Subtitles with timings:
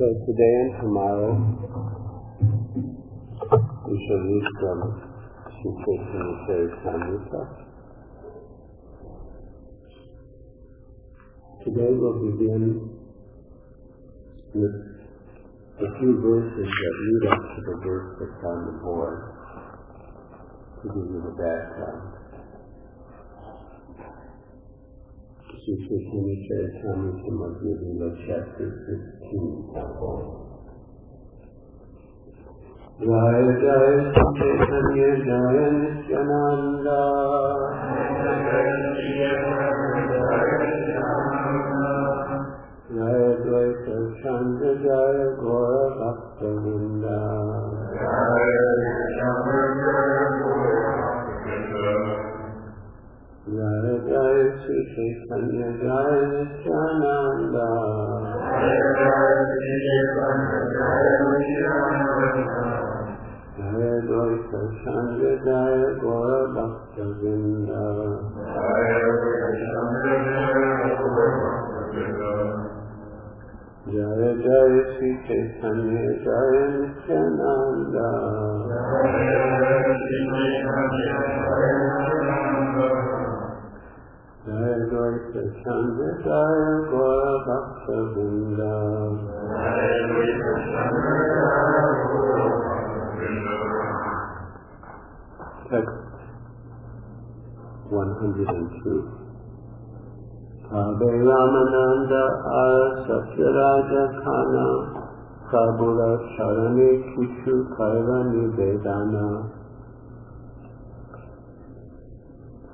[0.00, 1.36] So today and tomorrow
[3.84, 4.78] we shall read from
[5.60, 7.42] Sri Chaitanya Charitamrita.
[11.64, 12.64] Today we'll begin
[14.54, 14.76] with
[15.84, 19.20] a few verses that lead up to the verse that's on the board
[20.80, 22.19] to give you the background.
[25.50, 28.36] किसी की नीचे स्वामी की मध्य भी रक्षा
[33.00, 33.96] जय जय
[34.38, 36.98] चैतन्य जय नित्यानंदा
[42.92, 43.90] जय द्वैत
[44.82, 45.49] जय गो
[54.70, 55.04] श्री
[55.78, 57.56] जय नित्यानंद
[63.56, 67.82] जय द्वैत संत जय गौर भक्त वृंदा
[73.88, 77.98] जय जय श्री चैतन्य जय नित्यानंद
[84.47, 88.73] जय द्वैत संत जय गौर भक्त वृंदा
[95.69, 96.15] Text
[97.89, 99.25] 102.
[100.65, 102.23] Kabe Ramananda
[102.59, 104.67] Ara Satyaraja Khana
[105.49, 109.27] Kabula Charane Kishu Kaira Nivedana.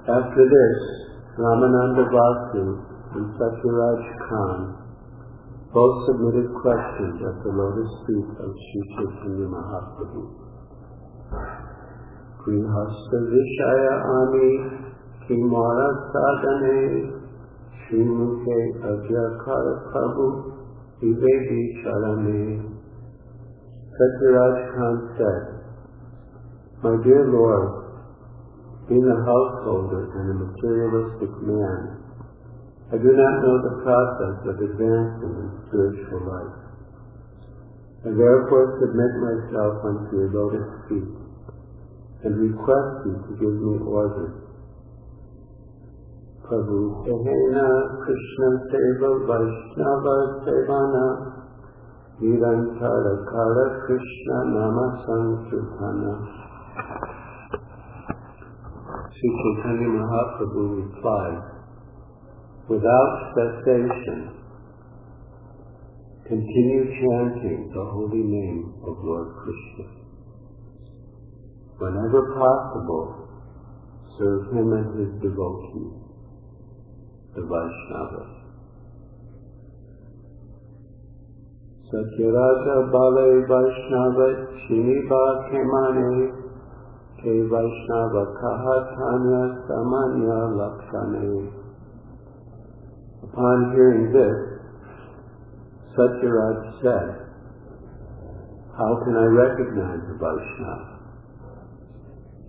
[0.08, 0.80] After this,
[1.37, 2.65] Ramananda Vasu
[3.13, 4.87] and Satyaraj Khan
[5.75, 10.23] both submitted questions at the lotus feet of Sri Chaitanya Mahaprabhu.
[12.41, 14.49] Grihastha Vishaya Ami
[15.29, 17.13] Kimara Sadhane
[17.85, 20.57] Srimukhe Agyakara Prabhu
[21.03, 22.65] Vivedi Charane
[23.93, 25.45] Satyaraj Khan said,
[26.83, 27.86] My dear Lord,
[28.89, 31.81] being a householder and a materialistic man,
[32.87, 36.67] I do not know the process of advancing in spiritual life.
[38.07, 41.11] I therefore submit myself unto your lotus feet
[42.23, 44.47] and request you to give me orders.
[46.47, 47.67] Prabhu Sahena
[48.07, 50.17] Krishna Seva Vaishnava
[50.47, 51.07] Sevana
[52.23, 56.47] Nirantara Kara Krishna Nama Sankirtana
[59.17, 61.41] Sri Chaitanya Mahaprabhu replied,
[62.69, 64.29] Without cessation,
[66.29, 69.87] continue chanting the holy name of Lord Krishna.
[71.79, 73.29] Whenever possible,
[74.19, 75.97] serve him and his devotee,
[77.37, 78.33] the Vaishnavas.
[81.89, 84.29] Satyaraja Bale Vaishnava
[84.69, 86.46] Shiniba Kemane
[93.27, 94.39] Upon hearing this,
[95.99, 97.27] Satyaraj said,
[98.79, 101.03] How can I recognize a Vaishnava?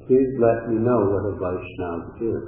[0.06, 2.46] Please let me know what a Vaishnava is.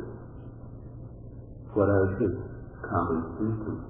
[1.73, 2.37] What are his
[2.85, 3.89] common symptoms?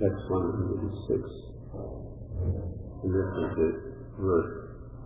[0.00, 1.20] Text 106.
[3.02, 4.54] And this is the verse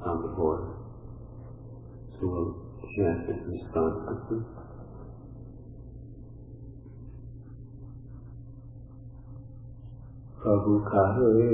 [0.04, 0.62] on the board.
[2.14, 2.54] So we'll
[2.96, 4.44] chant it responsively.
[10.46, 11.46] प्रभु कहे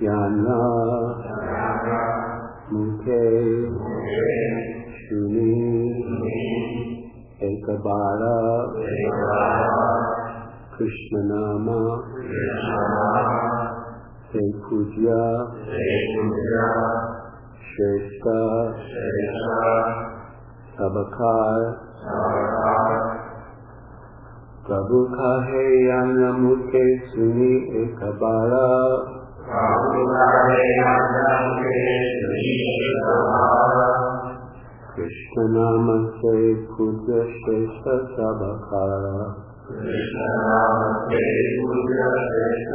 [0.00, 0.56] ज्ञाना
[2.72, 3.18] मुखे
[5.02, 5.52] सुनी
[7.50, 8.32] एक बारा
[10.74, 11.70] कृष्ण नाम
[14.32, 15.16] श्री पूज्या
[20.76, 21.64] सबकार
[24.66, 27.50] प्रभु का है या नमु के सुनी
[27.82, 28.62] एक बारा
[34.96, 36.34] कृष्ण नाम से
[36.72, 39.08] पूज्य श्रेष्ठ सबकार
[39.68, 41.22] कृष्ण नाम से
[41.60, 42.74] पूज्य श्रेष्ठ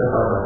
[0.00, 0.40] Lady?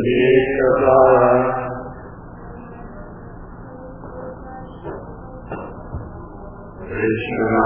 [0.00, 0.40] Sri
[6.88, 7.64] Krishna,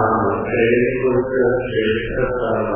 [0.51, 2.74] faithful to Krishna,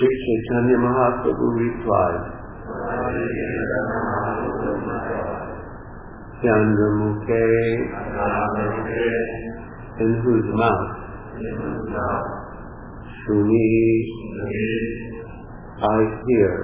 [0.00, 2.24] Sri Chaitanya Mahaprabhu replied,
[6.40, 7.44] Chandramukhe,
[10.00, 11.00] in whose mouth
[13.20, 13.70] Shuni,
[15.80, 16.54] I hear,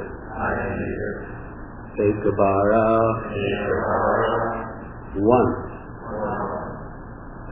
[2.00, 2.88] Ekabara,
[5.16, 5.52] one,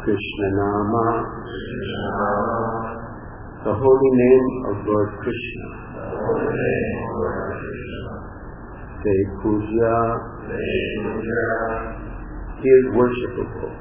[0.02, 1.06] Krishna Nama,
[3.64, 5.69] the holy name of Lord Krishna.
[9.04, 9.96] Say Puja,
[12.62, 13.72] he is worshipable.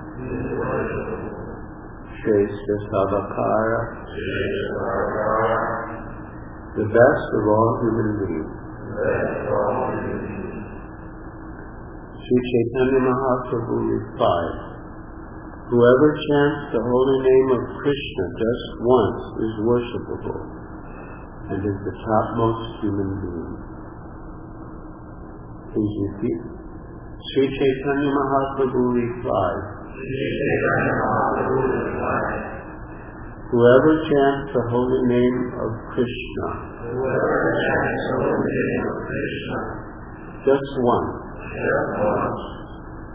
[2.24, 3.81] Shrestha Sabakara,
[6.72, 8.54] the best of all human beings.
[12.24, 14.56] Sri Chaitanya Mahaprabhu replied,
[15.68, 20.42] Whoever chants the holy name of Krishna just once is worshipable
[21.52, 23.56] and is the topmost human being.
[25.75, 26.39] Please repeat.
[27.36, 29.73] Sri Chaitanya Mahaprabhu replied,
[33.53, 36.73] Whoever chants the holy name of Krishna
[40.43, 41.07] just one,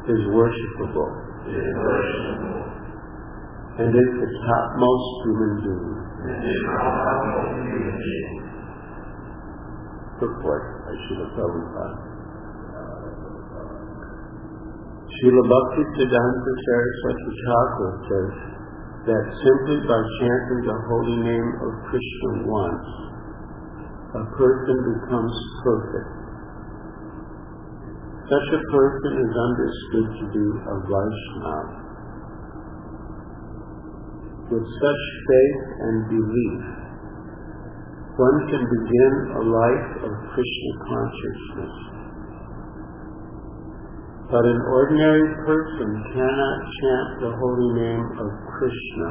[0.08, 1.12] is worshipable
[3.78, 5.98] and is the topmost human being.
[10.18, 12.07] Purport by Srila Prabhupada.
[15.08, 18.34] Srila Bhakti Siddhanta Saraswati Thakur says
[19.08, 22.88] that simply by chanting the holy name of Krishna once,
[24.20, 25.34] a person becomes
[25.64, 26.12] perfect.
[28.28, 31.76] Such a person is understood to be a Vaishnava.
[34.52, 36.62] With such faith and belief,
[38.20, 41.97] one can begin a life of Krishna consciousness.
[44.28, 48.28] But an ordinary person cannot chant the holy name of
[48.60, 49.10] Krishna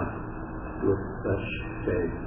[0.85, 1.47] with such
[1.89, 2.17] faith.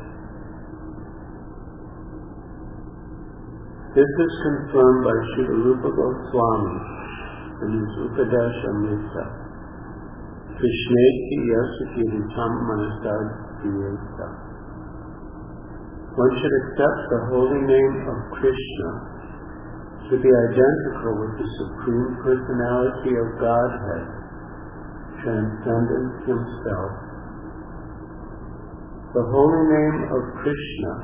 [3.94, 6.78] This is confirmed by Srila Rupa Goswami
[7.62, 9.25] in his Upadeshamrita.
[10.59, 13.50] Krishneti yasati ritam manasad.
[16.11, 19.10] One should accept the holy name of Krishna
[20.11, 24.07] to be identical with the Supreme Personality of Godhead,
[25.23, 26.93] Transcendence Himself.
[29.14, 30.95] The holy name of Krishna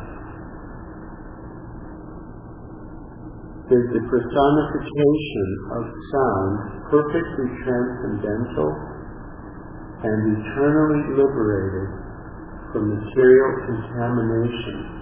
[3.71, 6.55] is the personification of sound
[6.91, 8.71] perfectly transcendental
[10.03, 11.89] and eternally liberated
[12.75, 14.96] from material contamination.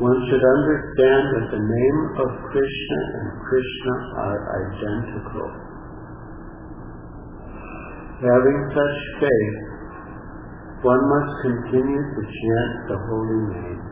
[0.00, 5.48] One should understand that the name of Krishna and Krishna are identical.
[8.24, 9.60] Having such faith,
[10.80, 13.82] one must continue to chant the holy name.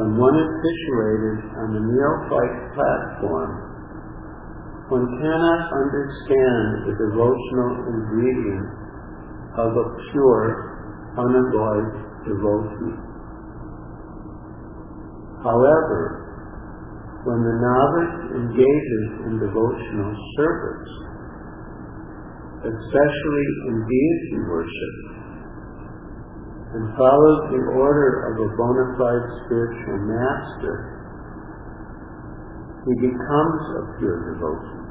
[0.00, 3.52] When one is situated on the neophyte platform,
[4.88, 8.68] one cannot understand the devotional ingredient
[9.60, 10.44] of a pure,
[11.20, 11.92] unalloyed
[12.24, 13.11] devotee.
[15.42, 16.22] However,
[17.26, 20.90] when the novice engages in devotional service,
[22.62, 24.96] especially in deity worship,
[26.78, 30.74] and follows the order of a bona fide spiritual master,
[32.86, 34.82] he becomes a pure devotee.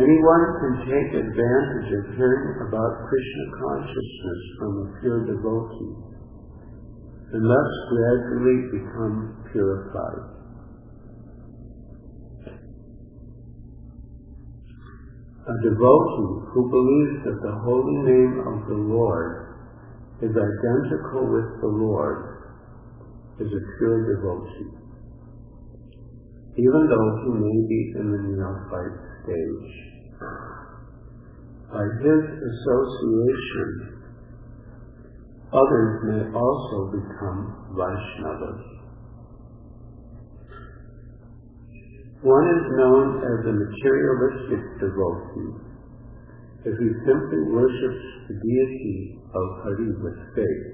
[0.00, 6.13] Anyone can take advantage of hearing about Krishna consciousness from a pure devotee
[7.32, 10.34] and thus gradually become purified.
[15.44, 19.44] A devotee who believes that the holy name of the Lord
[20.22, 22.34] is identical with the Lord
[23.40, 24.72] is a pure devotee,
[26.56, 29.72] even though he may be in the neophyte stage.
[31.68, 33.93] By his association,
[35.54, 37.40] others may also become
[37.78, 38.74] Vaishnavas.
[42.24, 45.64] One is known as a materialistic devotee
[46.64, 50.66] if he simply worships the deity of Hari with faith,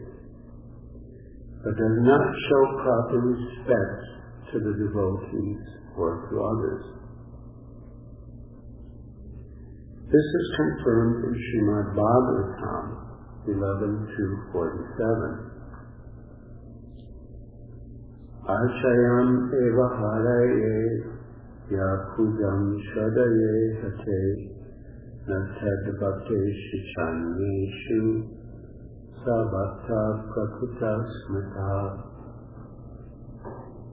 [1.64, 4.00] but does not show proper respect
[4.52, 5.62] to the devotees
[5.98, 6.84] or to others.
[10.06, 13.09] This is confirmed in Srimad Bhagavatam
[13.48, 15.48] 11.2.47.
[18.44, 20.76] Archayam eva haraye
[21.70, 24.22] yakudam shadaye hate
[25.28, 28.02] natad bhakte shichanyeshu
[29.24, 30.92] sabhakta prakuta
[31.22, 31.72] smita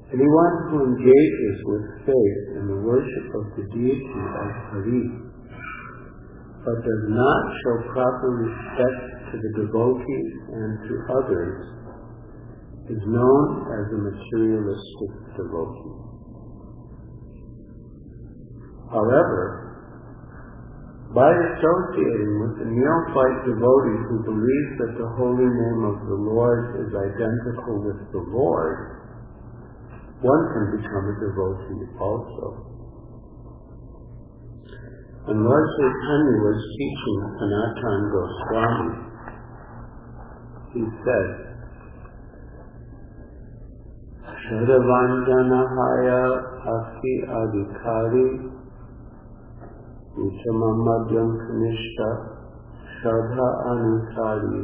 [0.07, 5.03] Anyone who engages with faith in the worship of the deity of Hari
[6.63, 11.77] but does not show proper respect to the devotees and to others
[12.87, 16.07] is known as a materialistic devotee.
[18.87, 19.67] However,
[21.11, 26.79] by associating with the neophyte devotee who believes that the holy name of the Lord
[26.83, 28.77] is identical with the Lord,
[30.23, 32.77] one can become a devotee also.
[35.27, 39.06] When Lord Chaitanya was teaching Sanatan Goswami,
[40.77, 41.47] he said,
[44.47, 46.23] Sarvanjanahaya
[46.63, 48.27] Aki Adhikari
[50.15, 52.09] Uchama Madhyam Kanishta
[53.01, 54.63] Shadha Anusari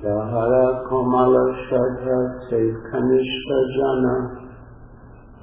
[0.00, 4.16] Dahara Kamala Shadha Sekhanishta Jana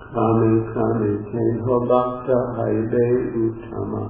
[0.09, 3.07] Kami Kami Kenho Bhakta Haibe
[3.37, 4.05] Uttama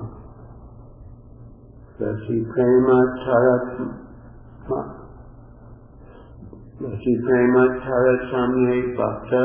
[2.00, 4.99] Sati Prema Charatma
[6.80, 9.44] Prema Taratamye Bhakta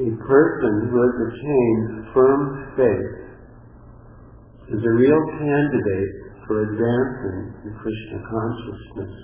[0.00, 3.14] A person who has attained firm faith
[4.72, 6.14] is a real candidate
[6.48, 9.14] for advancing in Krishna consciousness.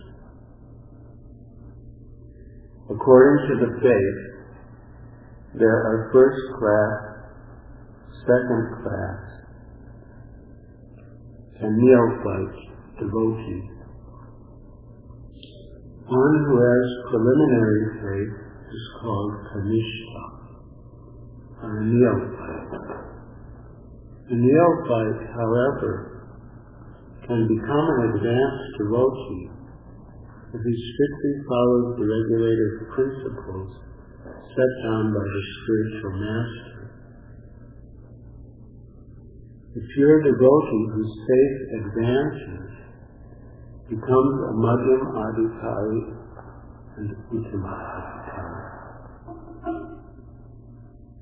[2.90, 4.20] According to the faith,
[5.58, 7.00] there are first class,
[8.28, 9.20] second class,
[11.62, 12.60] and neophyte
[13.00, 13.79] devotees.
[16.10, 18.34] One who has preliminary faith
[18.66, 20.24] is called Kanishta,
[21.62, 22.74] a neophyte.
[24.26, 26.26] The neophyte, however,
[27.30, 29.50] can become an advanced devotee
[30.50, 33.70] if he strictly follows the regulative principles
[34.50, 36.90] set down by the spiritual master.
[39.78, 42.79] The pure devotee whose faith advances
[43.90, 46.14] becomes a Madhyam Adhikari
[46.94, 48.70] and Uttama Adhikari.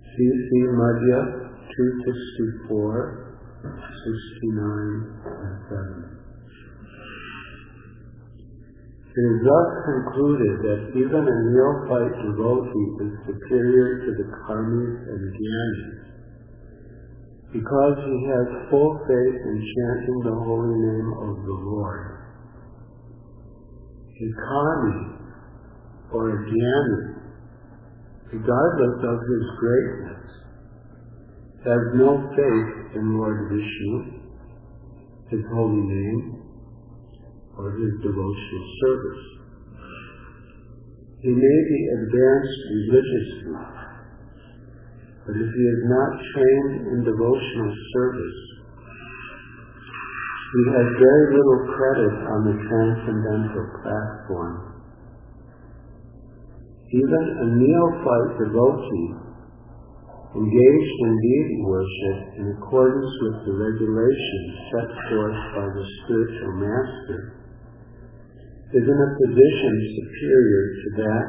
[0.04, 4.52] CC Madhya 264, 69,
[5.25, 6.18] and 7.
[9.08, 15.22] It is thus concluded that even a neophyte devotee is superior to the karmis and
[15.32, 15.98] jnanis
[17.50, 22.17] because he has full faith in chanting the holy name of the Lord.
[24.18, 25.14] Karmi
[26.10, 27.14] or a jnani,
[28.32, 30.25] regardless of his greatness,
[31.62, 34.18] has no faith in Lord Vishnu,
[35.30, 36.42] his holy name,
[37.58, 39.25] or his devotional service.
[41.22, 43.54] He may be advanced religiously,
[45.26, 48.57] but if he is not trained in devotional service,
[50.49, 54.81] he has very little credit on the transcendental platform.
[56.88, 59.28] Even a neophyte devotee
[60.40, 67.21] engaged in deity worship in accordance with the regulations set forth by the spiritual master
[68.73, 71.28] is in a position superior to that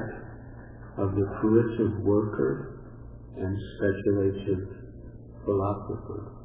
[1.04, 2.80] of the fruitive worker
[3.36, 4.64] and speculative
[5.44, 6.39] philosopher.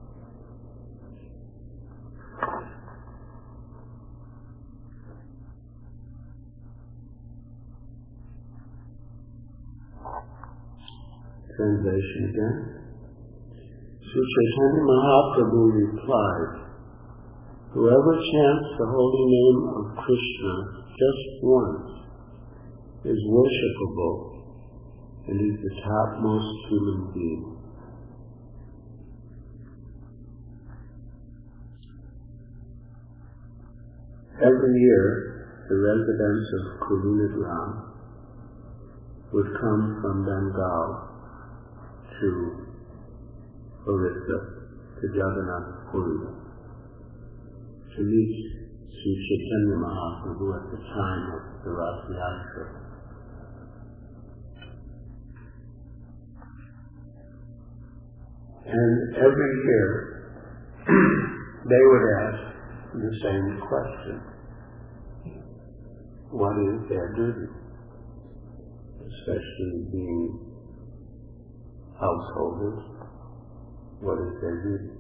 [11.57, 12.57] Translation again.
[14.05, 16.65] Sri Chaitanya Mahaprabhu replied,
[17.73, 20.55] Whoever chants the holy name of Krishna
[20.93, 21.89] just once
[23.05, 24.45] is worshipable
[25.29, 27.64] and is the topmost human being.
[34.45, 37.71] Every year, the residents of Kulinagram
[39.33, 40.89] would come from Bengal
[42.21, 42.29] to
[43.89, 44.39] Orissa,
[45.01, 46.29] to Jagannath Puri,
[47.97, 48.35] to meet
[48.93, 52.05] Sri Chaitanya Mahaprabhu at the time of the Rath.
[58.67, 59.89] And every year,
[61.65, 62.55] they would ask
[62.93, 64.34] the same question.
[66.35, 67.47] What is their duty?
[69.07, 70.51] Especially being
[71.95, 72.83] householders,
[74.01, 74.99] what is their duty?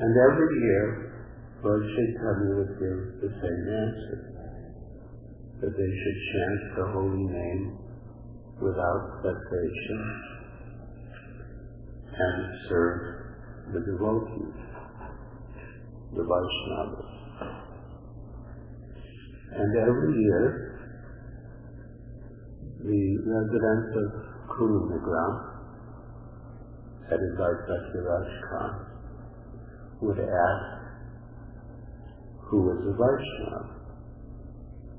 [0.00, 1.14] And every year,
[1.62, 4.18] Lord Chaitanya would give the same answer,
[5.62, 7.78] that they should chant the holy name
[8.60, 10.00] without cessation
[12.18, 12.98] and serve
[13.74, 14.58] the devotees,
[16.16, 17.21] the Vaishnavas.
[19.54, 20.72] And every year,
[22.80, 24.08] the residents of
[24.48, 25.34] Kulinagram,
[27.08, 28.72] headed by Satyaraj Khan,
[30.00, 30.82] would ask,
[32.48, 33.82] who is a Vaishnava?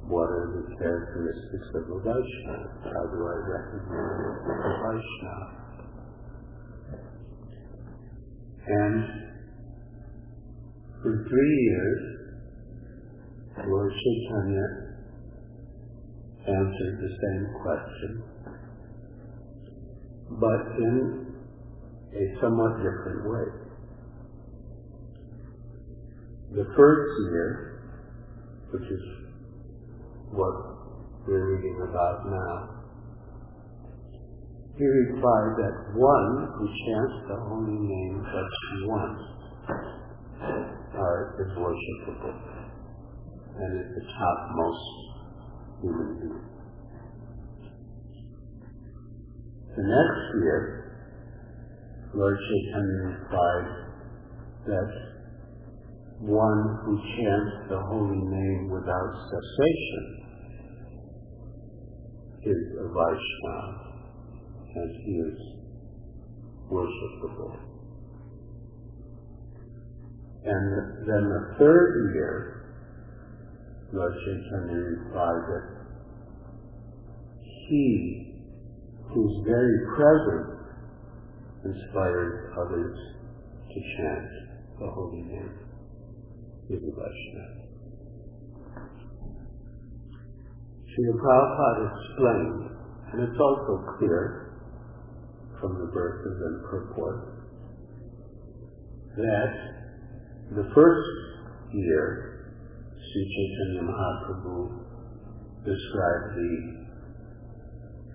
[0.08, 2.70] What are the characteristics of a Vaishnava?
[2.84, 5.64] How do I recognize a Vaishnava?
[8.66, 9.04] And
[11.02, 12.13] for three years,
[13.62, 14.66] Lord Chaitanya
[16.48, 18.24] answered the same question,
[20.42, 21.36] but in
[22.14, 23.48] a somewhat different way.
[26.56, 27.82] The first year,
[28.72, 29.06] which is
[30.32, 30.54] what
[31.28, 32.70] we're reading about now,
[34.78, 39.22] he replied that one who chants the holy name just once
[40.42, 42.53] uh, is worshipable
[43.60, 44.86] and is the topmost
[45.82, 46.54] human being.
[49.76, 50.60] The next year,
[52.14, 53.70] Lord Chaitanya replied
[54.68, 54.90] that
[56.20, 60.24] one who chants the holy name without cessation
[62.44, 63.94] is a Vaishnava
[64.76, 65.40] and he is
[66.72, 67.58] worshipable.
[70.46, 72.63] And then the third year,
[73.94, 75.66] Lord Chaitanya replied that
[77.70, 78.34] he
[79.14, 80.50] who's very present
[81.66, 82.98] inspires others
[83.70, 84.30] to chant
[84.80, 85.54] the holy name
[86.70, 87.64] is a Vaishnava.
[90.90, 92.64] Srila Prabhupada explained,
[93.14, 94.52] and it's also clear
[95.62, 97.20] from the verses and purport
[99.18, 99.54] that
[100.56, 101.10] the first
[101.74, 102.33] year,
[103.12, 104.80] Sri Chaitanya Mahaprabhu
[105.66, 106.52] described the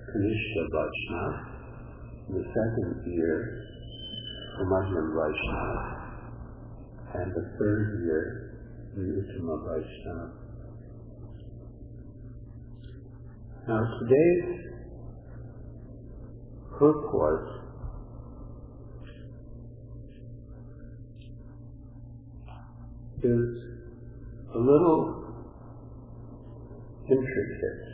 [0.09, 1.31] Kanishta Vaishnava,
[2.31, 3.65] the second year,
[4.59, 5.83] the Muslim Vaishnava,
[7.15, 8.25] and the third year,
[8.97, 10.29] the Uttama Vaishnava.
[13.69, 14.69] Now today's
[16.79, 17.47] purport
[23.23, 23.68] is
[24.55, 25.29] a little
[27.05, 27.85] intricate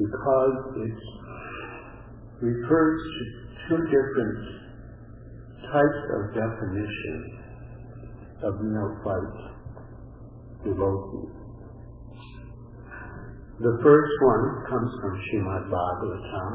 [0.00, 0.98] because it
[2.40, 3.22] refers to
[3.68, 4.38] two different
[5.60, 7.18] types of definition
[8.42, 9.40] of neophyte
[10.64, 11.40] devotees.
[13.60, 16.52] The first one comes from Srimad Bhagavatam,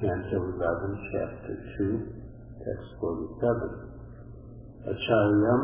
[0.00, 2.08] Canto 11, Chapter 2,
[2.64, 3.85] Text 47.
[4.86, 5.60] Acharyam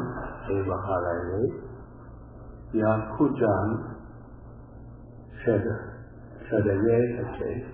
[6.51, 7.67] Shadayehate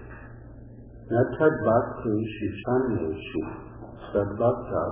[1.10, 2.16] Natad Bhakti
[4.12, 4.82] Sadbhakta.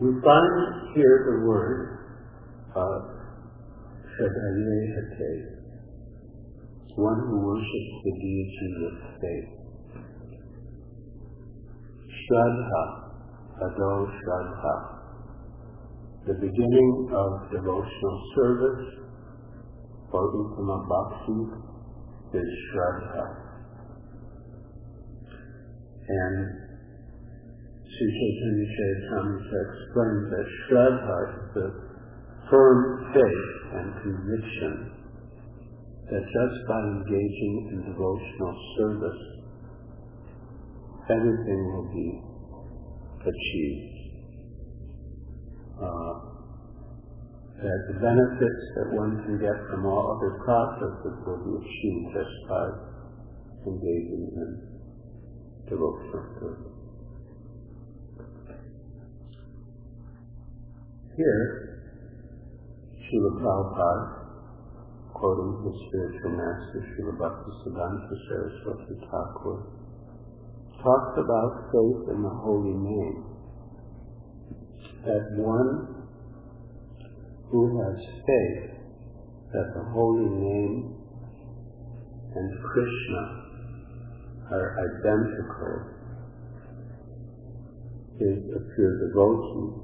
[0.00, 0.54] We find
[0.94, 1.78] here the word
[2.74, 3.00] uh,
[4.16, 5.60] Shadayehate,
[6.96, 9.59] one who worships the deity with faith.
[12.30, 12.82] Shraddha,
[13.58, 14.74] Ado Shraddha,
[16.28, 18.86] the beginning of devotional service
[20.12, 23.24] for Uttama Bhakti is Shraddha.
[26.06, 26.46] And
[27.82, 31.66] Sri Chaitanya Charitamrita explains that Shraddha is the
[32.48, 34.92] firm faith and conviction
[36.12, 39.39] that just by engaging in devotional service
[41.10, 42.08] everything will be
[43.26, 43.96] achieved.
[45.80, 46.30] Uh,
[47.60, 52.36] that the benefits that one can get from all other processes will be achieved just
[52.48, 52.64] by
[53.68, 54.50] engaging in
[55.68, 56.80] devotional service.
[61.16, 61.44] Here,
[62.96, 64.08] Srila Prabhupada,
[65.12, 69.79] quoting his spiritual master, Srila Bhaktisiddhanta Saraswati Thakur,
[70.82, 73.24] talks about faith in the holy name.
[75.04, 76.06] That one
[77.50, 78.70] who has faith
[79.52, 80.94] that the holy name
[82.34, 83.22] and Krishna
[84.52, 86.00] are identical
[88.20, 89.80] is a pure devotee,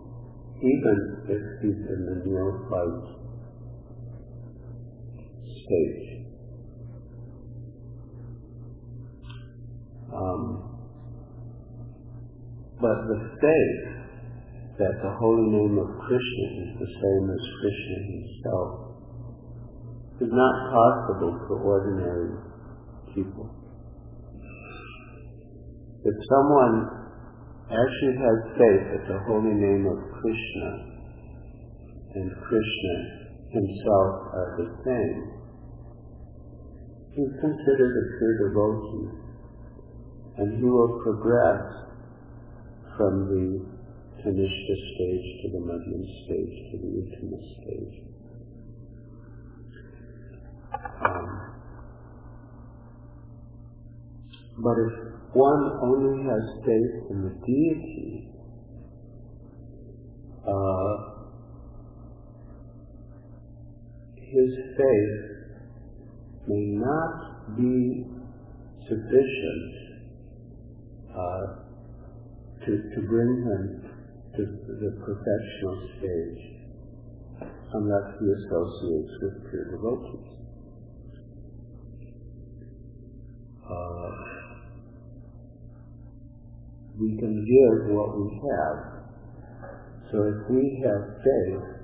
[0.62, 3.16] even if he's in the neophyte
[5.64, 6.06] stage.
[10.14, 10.75] Um,
[12.80, 13.96] but the faith
[14.76, 18.70] that the holy name of Krishna is the same as Krishna himself
[20.20, 22.36] is not possible for ordinary
[23.14, 23.48] people.
[26.04, 26.76] If someone
[27.72, 30.68] actually has faith that the holy name of Krishna
[32.14, 32.96] and Krishna
[33.56, 35.18] himself are the same,
[37.16, 39.08] he's considered a pure devotee
[40.36, 41.85] and he will progress
[42.96, 43.76] from the
[44.22, 47.96] Kanishta stage to the Madhyam stage to the Uttama stage.
[51.04, 51.30] Um,
[54.58, 54.94] but if
[55.34, 58.28] one only has faith in the deity,
[60.48, 60.94] uh,
[64.16, 65.36] his faith
[66.48, 68.06] may not be
[68.88, 69.72] sufficient
[71.14, 71.65] uh,
[72.66, 73.62] to, to bring him
[74.36, 76.56] to the professional stage
[77.72, 80.36] unless he associates with pure devotees.
[83.62, 84.10] Uh,
[86.98, 88.78] we can give what we have.
[90.10, 91.76] So if we have faith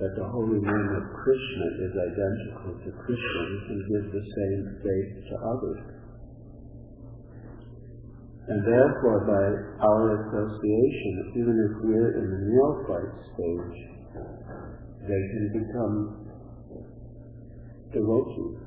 [0.00, 4.62] that the holy name of Krishna is identical to Krishna, we can give the same
[4.82, 6.01] faith to others.
[8.48, 9.44] And therefore, by
[9.86, 13.78] our association, even if we're in the neophyte stage,
[15.06, 15.96] they can become
[17.92, 18.58] devotees.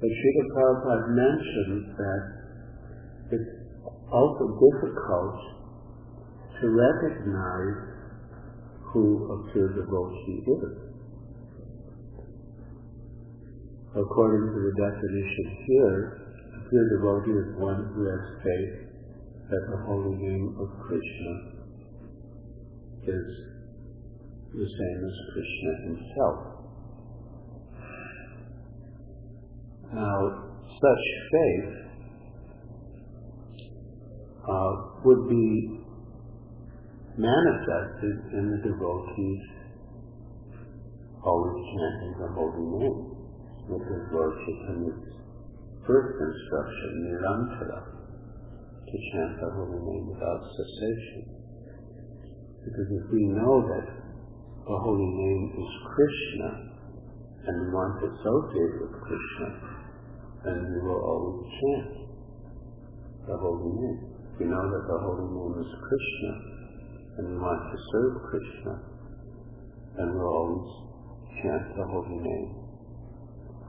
[0.00, 2.22] But Srila Prabhupada mentions that
[3.32, 3.52] it's
[4.12, 5.36] also difficult
[6.60, 7.98] to recognize
[8.92, 10.87] who a pure devotee is.
[13.96, 16.20] According to the definition here,
[16.56, 18.88] a pure devotee is one who has faith
[19.48, 21.32] that the holy name of Krishna
[23.08, 23.26] is
[24.52, 26.38] the same as Krishna himself.
[29.94, 30.18] Now,
[30.68, 31.88] such faith
[34.48, 34.72] uh,
[35.04, 35.80] would be
[37.16, 39.42] manifested in the devotees
[41.24, 43.17] always chanting the holy name,
[43.68, 45.04] which is Lord Chaitanya's
[45.84, 51.24] first instruction, Nirantara, to chant the holy name without cessation.
[52.64, 53.86] Because if we know that
[54.64, 56.68] the holy name is Krishna,
[57.48, 59.48] and we want to associate with Krishna,
[60.44, 61.92] then we will always chant
[63.24, 64.00] the holy name.
[64.40, 66.32] We know that the holy name is Krishna,
[67.18, 68.74] and we want to serve Krishna,
[69.96, 70.68] then we'll always
[71.42, 72.57] chant the holy name.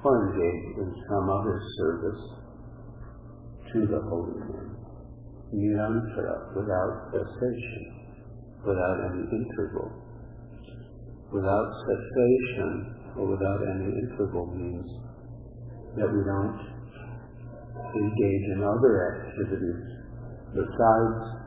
[0.03, 2.21] Or engage in some other service
[3.73, 4.75] to the holy name.
[5.53, 7.99] Nirantara, without cessation,
[8.65, 9.91] without any interval.
[11.33, 14.87] Without cessation or without any interval means
[15.97, 16.59] that we don't
[17.95, 19.83] engage in other activities
[20.53, 21.39] besides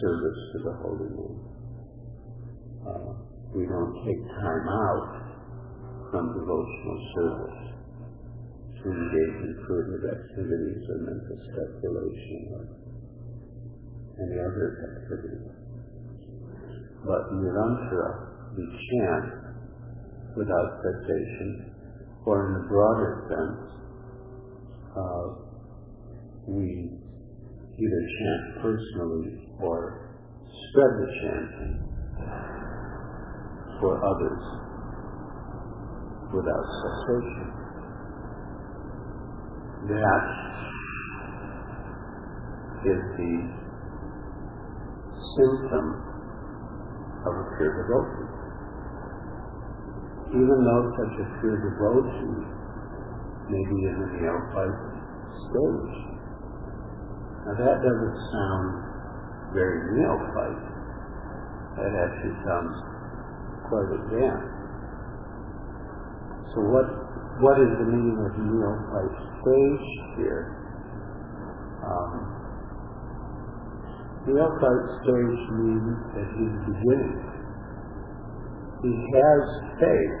[0.00, 1.40] service to the Holy Name.
[2.84, 3.12] Uh,
[3.54, 5.33] we don't take time out
[6.14, 7.74] from devotional service
[8.78, 12.62] to engage in further activities or mental speculation or
[14.22, 15.42] any other activity.
[17.02, 19.26] But Nirantara, we chant
[20.38, 21.74] without cessation,
[22.24, 23.62] or in a broader sense,
[24.94, 25.26] uh,
[26.46, 26.94] we
[27.74, 30.14] either chant personally or
[30.46, 31.74] spread the chanting
[33.80, 34.63] for others
[36.34, 37.46] without cessation.
[39.86, 40.24] That
[42.84, 43.34] is the
[45.38, 45.86] symptom
[47.24, 48.30] of a pure devotee.
[50.34, 52.42] Even though such a pure devotee
[53.48, 54.82] may be in the neophyte
[55.46, 55.94] stage,
[57.46, 58.66] now that doesn't sound
[59.54, 60.64] very neophyte.
[61.76, 62.74] That actually sounds
[63.68, 64.53] quite advanced.
[66.54, 66.86] So what
[67.42, 69.86] what is the meaning of neophyte stage
[70.22, 70.54] here?
[71.82, 72.14] Um,
[74.22, 77.18] neophyte stage means that he's beginning.
[78.86, 79.42] He has
[79.82, 80.20] faith,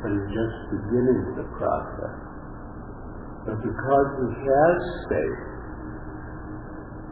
[0.00, 2.16] but he's just beginning the process.
[3.44, 4.80] But because he has
[5.12, 5.42] faith,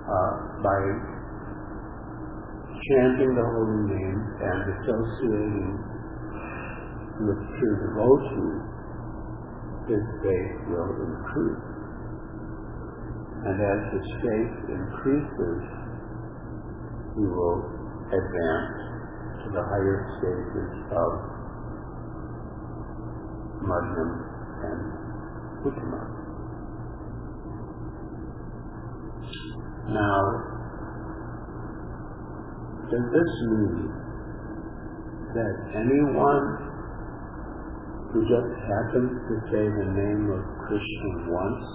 [0.08, 0.32] uh,
[0.64, 0.80] by
[2.88, 5.95] chanting the holy name and associating
[7.20, 8.60] with pure devotion,
[9.88, 11.64] his faith will increase.
[13.46, 15.60] And as his faith increases,
[17.16, 17.58] he will
[18.12, 18.76] advance
[19.44, 21.10] to the higher stages of
[23.62, 24.10] Madhyam
[24.66, 24.80] and
[25.64, 26.02] Uttama.
[29.88, 30.20] Now,
[32.90, 33.90] does this mean
[35.34, 36.65] that anyone
[38.12, 41.66] who just happens to say the name of Krishna once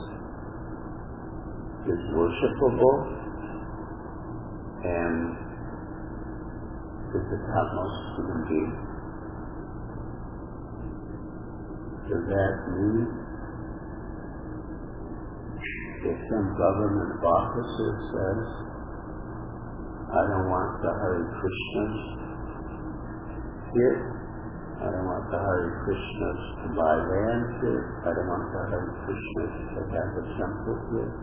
[1.88, 2.98] is worshipable
[4.84, 5.38] and
[7.12, 8.74] is the topmost human being?
[12.08, 13.22] Does that mean
[16.02, 18.42] if some government officer says,
[20.10, 21.98] I don't want the Hare Krishnas
[23.72, 23.98] here,
[24.82, 28.90] I don't want the Hare Krishnas to buy land here, I don't want the Hare
[29.06, 31.14] Krishnas to have a temple here.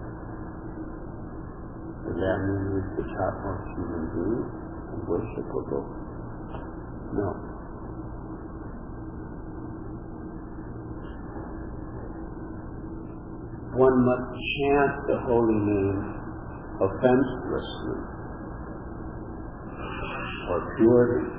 [2.06, 4.46] Does that mean he's the topmost human being
[4.94, 5.84] and worshipable?
[7.18, 7.28] No.
[13.74, 15.98] One must chant the holy name
[16.78, 18.00] offenselessly
[20.46, 21.37] or purely.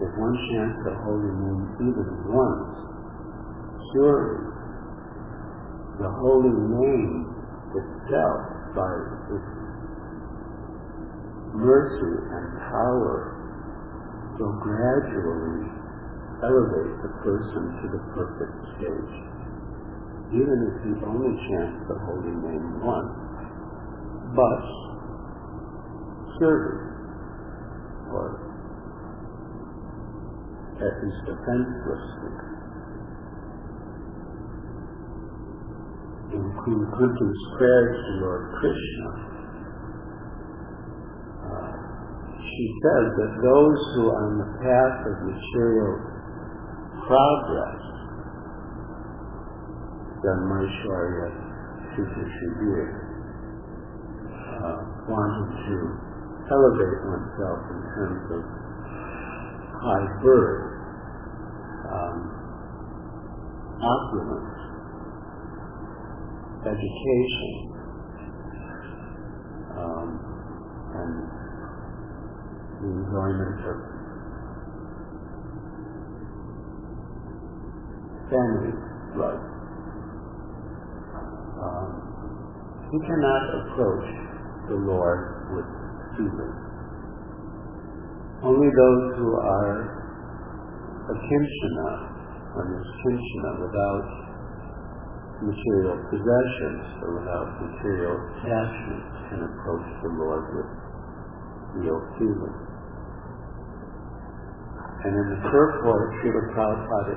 [0.00, 2.72] If one chants the holy name even once,
[3.92, 4.40] surely
[6.00, 7.28] the holy name
[7.76, 8.40] itself,
[8.72, 8.88] by
[9.28, 9.44] its
[11.52, 13.36] mercy and power,
[14.40, 15.68] will gradually
[16.48, 19.14] elevate the person to the perfect stage.
[20.32, 23.12] Even if he only chants the holy name once,
[24.32, 24.64] but
[26.40, 26.88] serving,
[28.16, 28.49] or
[30.80, 32.34] at least offenselessly,
[36.32, 39.10] in Queen Kunti's prayers to Lord Krishna,
[41.44, 41.72] uh,
[42.40, 45.94] she says that those who are on the path of material
[47.04, 47.82] progress,
[50.22, 51.28] Dharmaishwarya
[51.96, 53.10] Sutta
[54.60, 54.78] uh,
[55.10, 55.76] wanted to
[56.50, 58.42] elevate oneself in terms of
[59.80, 60.69] high birth,
[61.90, 62.40] um,
[66.60, 67.52] education,
[69.74, 70.08] um,
[70.94, 71.12] and
[72.80, 73.76] the enjoyment of
[78.28, 78.72] family
[79.16, 79.46] life.
[81.60, 81.90] Um,
[82.92, 84.06] he cannot approach
[84.68, 85.20] the Lord
[85.56, 85.68] with
[86.16, 86.56] feeling.
[88.42, 89.99] Only those who are
[91.08, 91.90] a kinshana,
[92.56, 94.30] or niskinchana, without
[95.40, 100.70] material possessions or without material attachment can approach the Lord with
[101.80, 102.56] real feeling.
[105.00, 107.16] And in the purport, Srila Prabhupada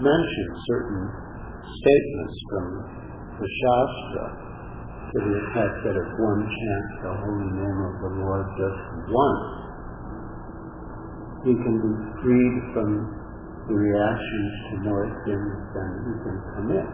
[0.00, 1.02] mentioned certain
[1.76, 2.64] statements from
[3.36, 4.26] the Shastra
[5.12, 8.80] to the effect that if one chants the holy name of the Lord just
[9.12, 9.67] once,
[11.44, 12.90] he can be freed from
[13.68, 16.88] the reactions to more sins than he can commit.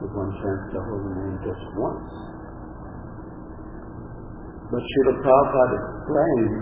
[0.00, 2.10] If one chants the holy name just once.
[4.70, 6.56] But Srila Prabhupada explained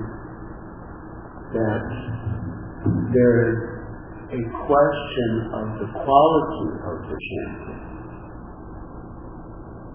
[1.55, 1.85] that
[3.15, 3.59] there is
[4.29, 7.83] a question of the quality of the chanting.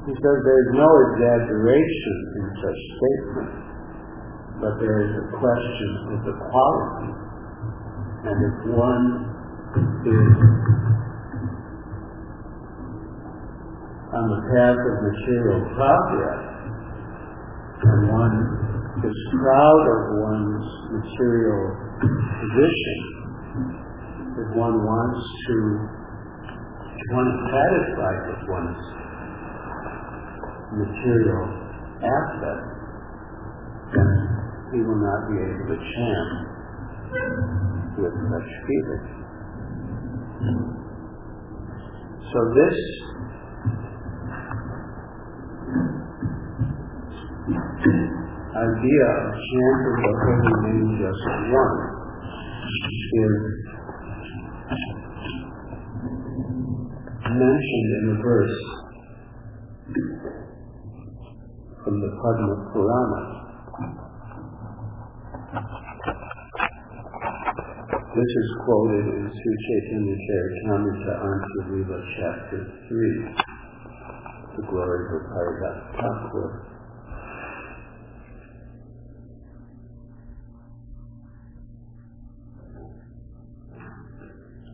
[0.07, 3.72] He says there is no exaggeration in such statements,
[4.63, 7.11] but there is a question of the quality.
[8.23, 9.05] And if one
[10.07, 10.31] is
[14.07, 16.43] on the path of material progress,
[17.83, 18.35] and one
[19.03, 19.99] is proud of
[20.31, 21.63] one's material
[21.99, 22.99] position,
[24.39, 25.55] if one wants to,
[27.03, 28.83] if one is satisfied with one's
[30.87, 31.51] material
[31.99, 32.63] assets,
[33.91, 34.32] then
[34.73, 36.29] he will not be able to chant
[38.01, 39.05] with such feeling.
[42.33, 42.77] So this
[48.49, 51.21] idea of chanting the holy name just
[51.53, 51.85] once
[53.13, 53.37] is
[57.29, 58.57] mentioned in the verse
[61.83, 63.42] from the Padma Purana.
[65.53, 65.61] This
[68.25, 73.37] is quoted in Sri Chaitanya Charitamrita Antya-lila, Chapter 3,
[74.57, 76.49] The Glory of Haridas Thakur.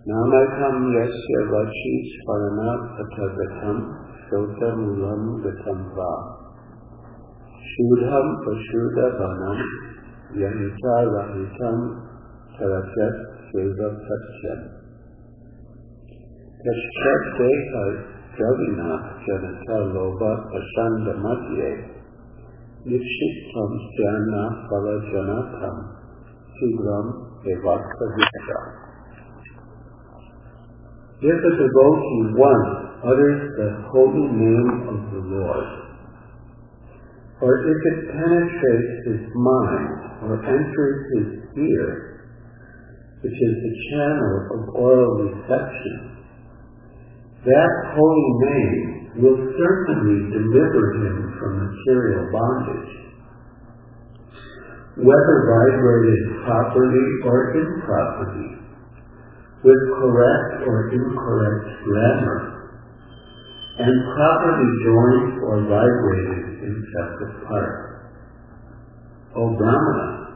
[0.07, 3.77] Namakam yasya vachis paranat atagatam
[4.31, 6.39] sotamulam gatam va.
[7.67, 9.59] Shudham pashuda vanam
[10.32, 11.78] श्रोतमूलं गतं वा शूढं पशुदवनं यहितारहितं
[12.56, 14.64] सरसत् सेवसत्यम्
[16.66, 17.72] यश्चेह
[18.36, 18.94] द्रविणा
[19.26, 21.68] जनता लोभ प्रसङ्गमध्ये
[22.92, 25.76] निक्षिप्तं स्यान्ना फलजनकं
[26.56, 27.12] शीघ्रम्
[27.54, 28.58] एवार्थविष्टा
[31.24, 32.72] If a devotee once
[33.02, 35.68] utters the holy name of the Lord,
[37.40, 41.27] or if it penetrates his mind or enters his
[41.57, 42.27] ear,
[43.21, 46.23] which is the channel of oral reception,
[47.45, 52.93] that holy name will certainly deliver him from material bondage.
[54.99, 58.59] Whether vibrated properly or improperly,
[59.63, 62.39] with correct or incorrect grammar,
[63.79, 67.88] and properly joined or vibrated in separate parts.
[69.39, 70.35] O Brahmana,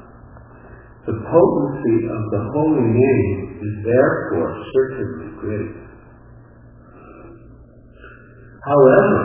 [1.03, 5.75] the potency of the holy name is therefore certainly great.
[8.63, 9.19] However,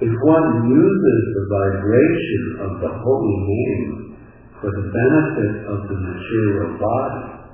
[0.00, 4.16] if one uses the vibration of the holy name
[4.62, 7.44] for the benefit of the material body,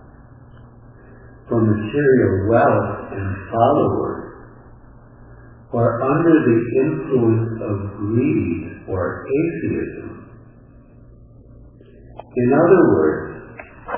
[1.48, 4.30] for material wealth and followers,
[5.72, 10.19] or under the influence of greed or atheism.
[12.30, 13.30] In other words,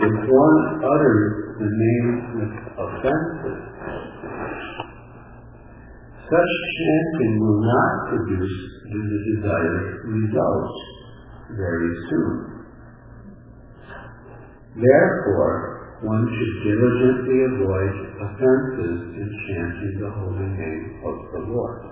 [0.01, 1.25] if one utters
[1.61, 2.09] the name
[2.41, 3.61] with offenses,
[6.33, 8.57] such chanting will not produce
[8.89, 10.77] the desired results
[11.61, 12.65] very soon.
[14.81, 21.92] Therefore, one should diligently avoid offenses in chanting the holy name of the Lord.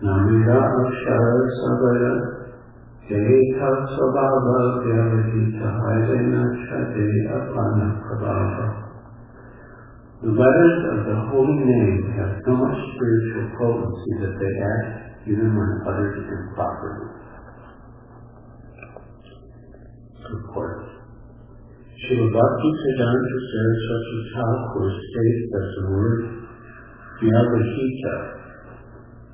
[0.00, 0.08] The
[10.32, 14.88] letters of the holy name have so much spiritual potency that they act
[15.28, 17.12] even when uttered improperly.
[20.32, 20.80] Report.
[22.08, 26.20] Srila Bhakti Siddhanta Saraswati Thakur states that the word
[27.20, 28.40] Vyavahita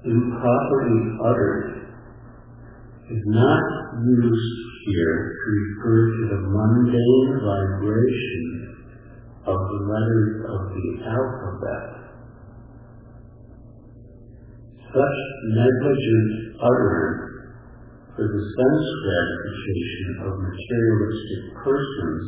[0.06, 1.86] improperly uttered
[3.10, 3.62] is not
[4.02, 8.46] used here to refer to the mundane vibration
[9.46, 11.86] of the letters of the alphabet.
[14.90, 15.18] Such
[15.54, 16.30] negligent
[16.62, 17.26] utterance
[18.14, 22.26] for the sense gratification of materialistic persons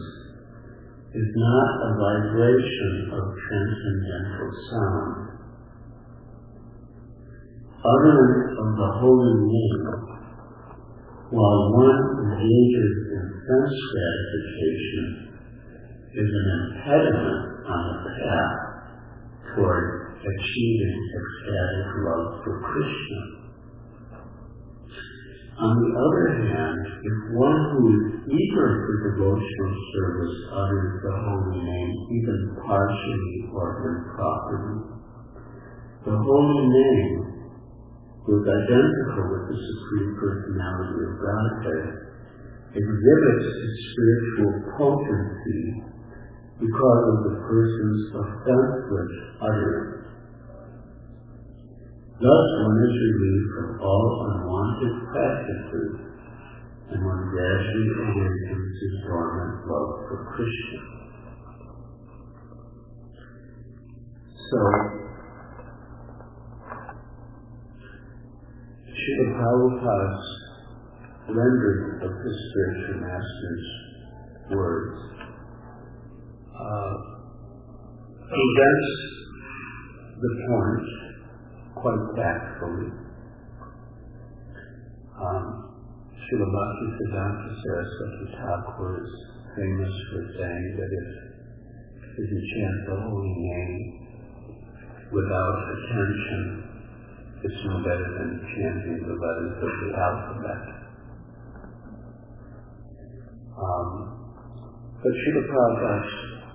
[1.14, 5.37] is not a vibration of transcendental sound
[7.88, 9.78] utterance of the holy name
[11.30, 15.06] while one engages in sense gratification
[16.16, 18.56] is an impediment on the path
[19.52, 23.20] toward achieving ecstatic love for Krishna.
[25.58, 31.60] On the other hand, if one who is eager for devotional service utters the holy
[31.60, 34.80] name even partially or improperly,
[36.06, 37.37] the holy name
[38.28, 41.84] is identical with the Supreme Personality of Godhead,
[42.76, 45.62] exhibits its spiritual potency
[46.60, 49.98] because of the person's offenseless utterance.
[52.20, 55.92] Thus one is relieved from all unwanted practices
[56.92, 60.80] and one gradually awakens his dormant love for Krishna.
[64.52, 65.07] So
[68.98, 70.26] Srila Prabhupada's
[71.28, 73.66] rendering of his spiritual master's
[74.50, 74.98] words
[76.50, 76.94] uh,
[78.26, 78.90] presents
[80.18, 80.88] the point
[81.78, 82.90] quite tactfully.
[85.14, 85.46] Um,
[86.18, 89.12] Srila Bhakti Siddhanta Saraswati Thakur is
[89.54, 91.08] famous for saying that if,
[92.18, 93.76] if you chant the holy name
[95.12, 96.67] without attention
[97.38, 100.62] it's no better than chanting the letters of the alphabet.
[103.54, 103.90] Um,
[104.98, 106.02] but Srila Prabhupada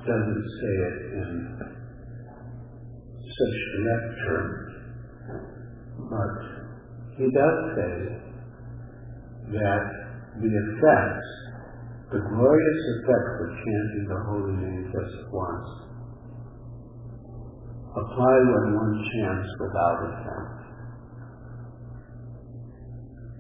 [0.04, 1.30] doesn't say it in
[3.24, 4.68] such direct terms,
[6.12, 6.36] but
[7.16, 7.96] he does say
[9.56, 9.84] that
[10.44, 11.30] the effects,
[12.12, 15.70] the glorious effects of chanting the holy name just once,
[17.96, 20.63] apply when one chants without offense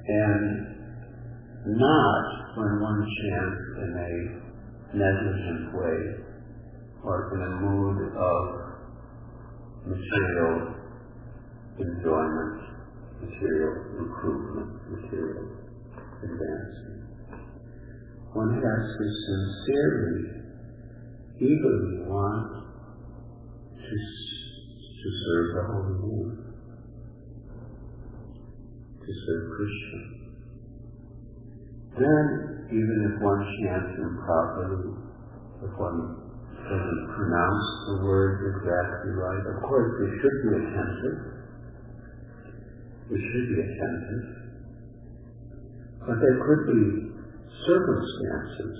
[0.07, 0.73] and
[1.65, 2.25] not
[2.57, 5.99] when one chants in a negligent way
[7.03, 8.63] or in a mood of
[9.87, 10.75] material
[11.79, 12.61] enjoyment,
[13.21, 15.47] material improvement, material
[16.21, 16.93] advancement.
[18.33, 20.19] One has to sincerely,
[21.37, 22.65] eagerly want
[23.77, 26.42] to, to serve the Holy Name
[29.03, 29.99] to serve Krishna.
[31.99, 32.25] Then,
[32.71, 34.95] even if one chants improperly,
[35.61, 36.23] if one
[36.63, 41.17] doesn't pronounce the words exactly right, of course we should be attentive.
[43.11, 44.25] We should be attentive.
[46.07, 46.83] But there could be
[47.67, 48.75] circumstances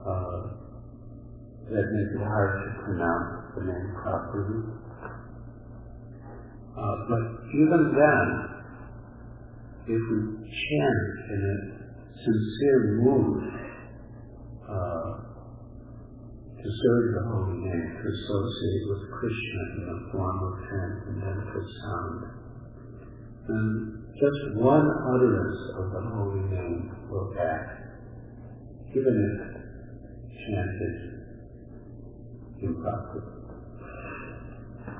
[0.00, 0.40] uh,
[1.70, 4.85] that make it hard to pronounce the name properly.
[6.76, 7.24] Uh, but
[7.56, 8.26] even then,
[9.88, 11.56] if we chant in a
[12.20, 13.48] sincere mood
[14.68, 15.12] uh,
[16.60, 22.20] to serve the holy name, to associate with Krishna in the form of transcendental sound,
[23.48, 27.88] then just one utterance of the holy name will act,
[28.92, 29.56] even if
[30.44, 30.96] chanted
[32.60, 33.32] improperly,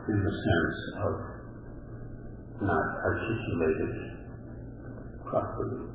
[0.08, 1.35] in the sense of
[2.62, 4.16] not articulated
[5.24, 5.86] properly.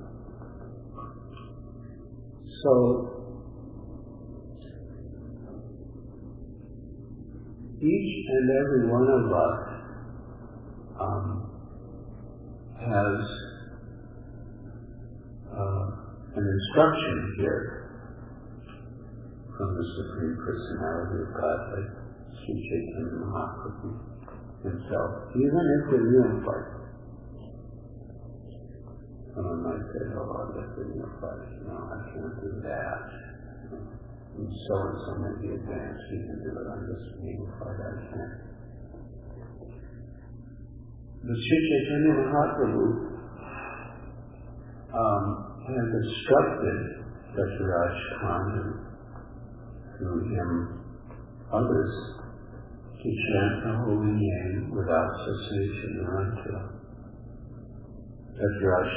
[2.63, 2.71] So,
[7.81, 9.71] each and every one of us
[11.01, 11.49] um,
[12.77, 13.21] has
[15.49, 15.85] uh,
[16.35, 17.89] an instruction here
[19.57, 21.87] from the Supreme Personality of Godhead,
[22.45, 24.10] Sri Chaitanya Mahaprabhu
[24.63, 26.81] himself, even if we're unified.
[29.33, 31.41] Someone might say, oh, I'll the unified.
[31.65, 33.03] No, I can't do that.
[34.37, 36.65] And so and so may be advanced, he can do it.
[36.67, 38.35] I'm just unified, I can't.
[41.21, 42.85] The Sri Chaitanya Mahaprabhu
[44.91, 45.25] um,
[45.69, 46.77] has instructed
[47.31, 48.91] Satyaraj Khan and
[49.97, 50.49] through him
[51.53, 52.20] others
[53.01, 56.61] to chant the holy name without cessation or until.
[58.37, 58.91] Satyaraj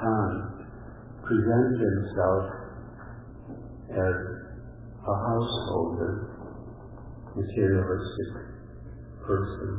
[0.00, 0.32] Khan
[1.20, 2.44] presents himself
[3.92, 4.16] as
[4.96, 6.12] a householder,
[7.36, 8.32] materialistic
[9.28, 9.72] person.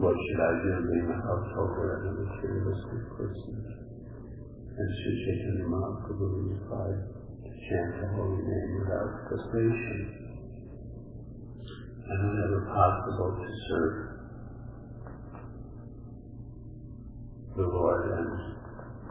[0.00, 3.56] What should I do being a householder and a materialistic person?
[4.72, 7.00] And Sri Chaitanya Mahaprabhu replied
[7.44, 10.29] to chant the holy name without cessation
[12.10, 14.10] and whenever possible to serve
[17.54, 18.30] the Lord and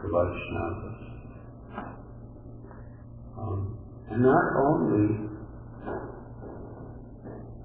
[0.00, 1.00] the Vaishnavas.
[3.40, 3.78] Um,
[4.10, 5.30] and not only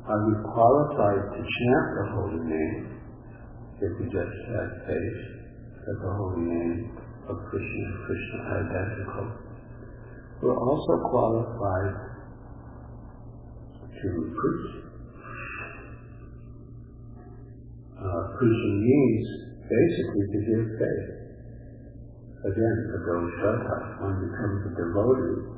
[0.07, 3.01] are we qualified to chant the holy name
[3.81, 5.19] if we just have faith
[5.83, 9.27] that the holy name of Krishna and Krishna identical,
[10.41, 12.15] we're also qualified
[14.01, 14.84] to preach.
[17.95, 19.27] Uh, means
[19.65, 21.09] basically to give faith.
[22.45, 23.33] Again, for those
[24.03, 25.55] one becomes a devotee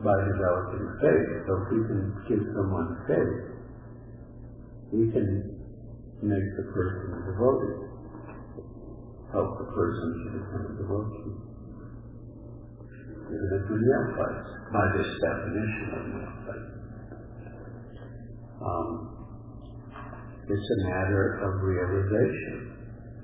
[0.00, 1.28] by developing faith.
[1.44, 3.36] So if we can give someone faith,
[4.94, 5.28] we can
[6.22, 7.90] make the person a devotee,
[9.34, 11.50] help the person to become a devotee.
[13.30, 16.68] If we're neophytes, by this definition of neophyte.
[18.62, 19.19] Um,
[20.50, 22.74] it's a matter of realization.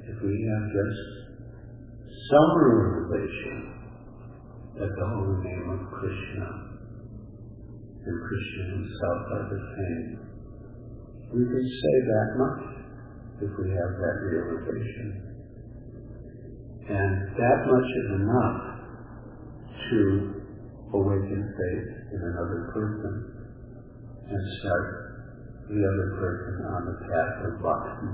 [0.06, 1.00] If we have just
[2.30, 3.56] some realization
[4.78, 6.46] that the holy name of Krishna
[8.06, 10.06] and Krishna himself are the same,
[11.34, 12.62] we can say that much
[13.42, 15.08] if we have that realization.
[16.86, 18.58] And that much is enough
[19.90, 20.00] to
[20.94, 23.14] awaken faith in another person
[24.30, 25.05] and start
[25.66, 28.10] the other person on the path of bhakti.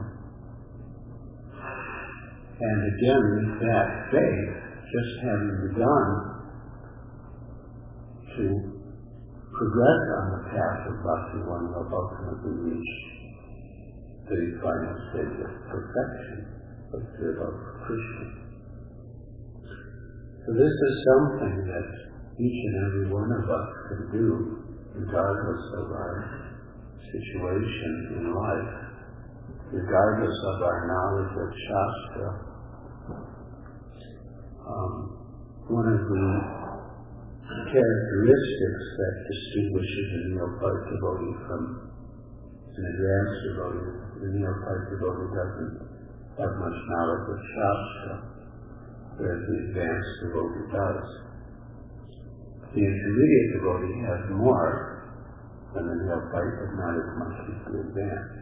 [2.62, 4.48] And again, that faith,
[4.88, 6.06] just having begun
[8.36, 8.44] to
[9.52, 12.92] progress on the path of bhakti, one will ultimately reach
[14.32, 16.38] the final stage of perfection,
[16.96, 18.42] of devout Krishna.
[20.46, 21.86] So this is something that
[22.40, 24.26] each and every one of us can do,
[24.96, 26.41] regardless of our
[27.10, 28.74] situation in life,
[29.72, 32.28] regardless of our knowledge of Shastra.
[34.62, 34.94] Um,
[35.66, 36.26] one of the
[37.72, 41.62] characteristics that distinguishes a neophyte devotee from
[42.72, 43.92] an advanced devotee,
[44.22, 45.74] the neophyte devotee doesn't
[46.38, 48.14] have much knowledge of Shastra,
[49.18, 51.08] whereas the advanced devotee does.
[52.72, 54.91] The intermediate devotee has more
[55.74, 58.32] than the neophyte, but not as much as you advance.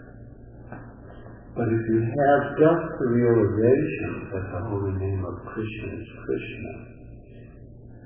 [1.55, 6.72] But if you have just the realization that the holy name of Krishna is Krishna,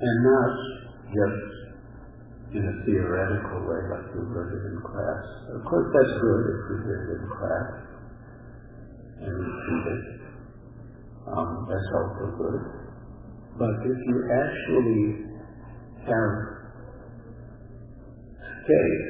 [0.01, 0.55] and not
[1.13, 1.65] just
[2.55, 5.25] in a theoretical way like we learned it in class.
[5.59, 7.69] Of course, that's good if we hear it in class
[9.27, 10.05] and repeat it.
[11.27, 12.61] Um, that's also good.
[13.59, 15.05] But if you actually
[16.07, 16.64] have
[18.67, 19.09] faith,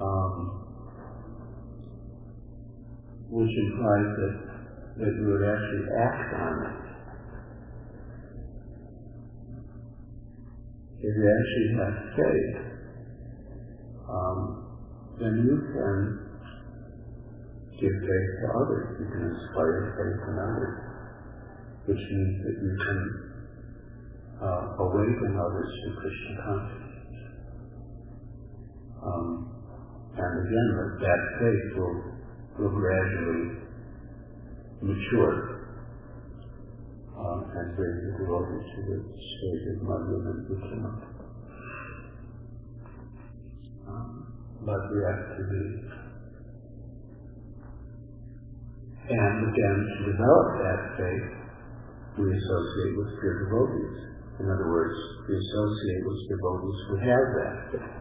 [0.00, 0.32] um,
[3.30, 4.34] which implies that,
[4.98, 6.86] that you would actually act on it.
[10.96, 12.56] If you actually have faith,
[14.08, 14.38] um,
[15.20, 16.26] then you can
[17.80, 18.86] give faith to others.
[19.00, 20.76] You can inspire faith in others,
[21.86, 22.98] which means that you can
[24.40, 26.85] uh, awaken others to Krishna consciousness.
[29.06, 29.26] Um,
[30.18, 31.96] and again, that, that faith will,
[32.58, 33.62] will gradually
[34.82, 35.36] mature
[37.14, 40.98] um, and bring the devotee to the state of Madhya and.
[43.86, 44.10] Um,
[44.66, 45.96] but we have to be
[49.06, 51.30] and again, to develop that faith,
[52.18, 53.98] we associate with pure devotees.
[54.42, 54.98] In other words,
[55.30, 57.95] we associate with devotees who have that faith.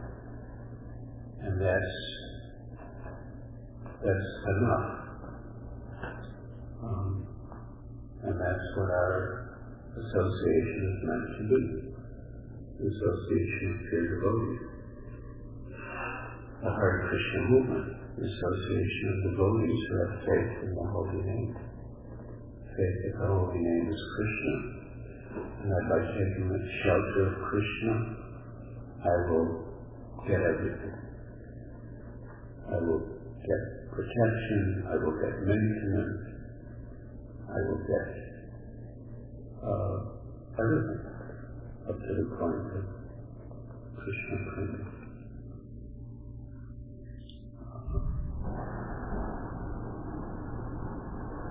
[1.45, 1.95] And that's
[4.01, 4.89] that's enough.
[6.81, 7.27] Um,
[8.25, 9.45] and that's what our
[9.93, 11.61] association is meant to be.
[12.81, 14.61] The association of pure devotees.
[16.65, 17.87] The Hare Krishna movement,
[18.17, 21.53] the association of devotees who have faith in the holy name.
[22.73, 24.55] Faith that the holy name is Krishna,
[25.61, 27.93] and that by taking the shelter of Krishna,
[28.97, 29.49] I will
[30.25, 31.04] get everything.
[32.65, 33.03] I will
[33.45, 33.61] get
[33.93, 36.21] protection, I will get maintenance,
[37.45, 38.07] I will get
[39.61, 39.97] uh,
[40.57, 41.03] everything
[41.89, 42.85] up to the point of
[44.01, 44.81] Krishna prema.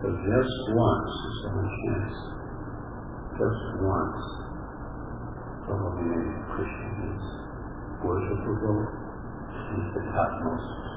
[0.03, 2.19] So just once is the chance,
[3.39, 4.45] just once,
[6.05, 7.25] name of Krishna is
[8.03, 8.83] worshipable,
[9.79, 10.94] is the topmost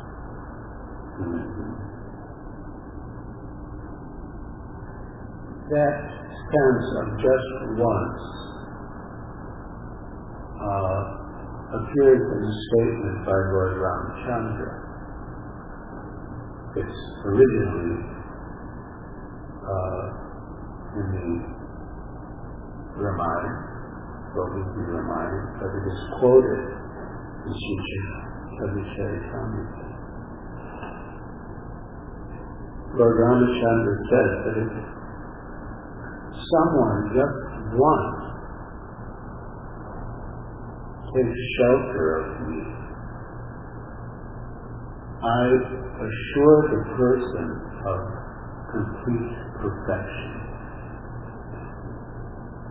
[5.68, 5.97] that
[6.53, 8.22] sense of just once
[10.61, 11.01] uh,
[11.74, 14.74] appears in a statement by Lord Ramchandra.
[16.78, 17.97] It's originally
[19.65, 20.05] uh,
[21.01, 21.30] in the
[23.01, 23.53] Ramayana,
[24.36, 26.61] Govinda Ramayana, but it is quoted
[27.47, 27.78] in Sri
[28.93, 29.86] Charitamrita.
[32.95, 34.71] Lord Ramachandra says that if
[36.47, 37.39] someone just
[37.75, 38.27] one,
[41.11, 42.61] takes shelter of me,
[45.17, 45.43] I
[45.97, 47.47] assure the person
[47.89, 47.99] of
[48.71, 50.31] complete perfection.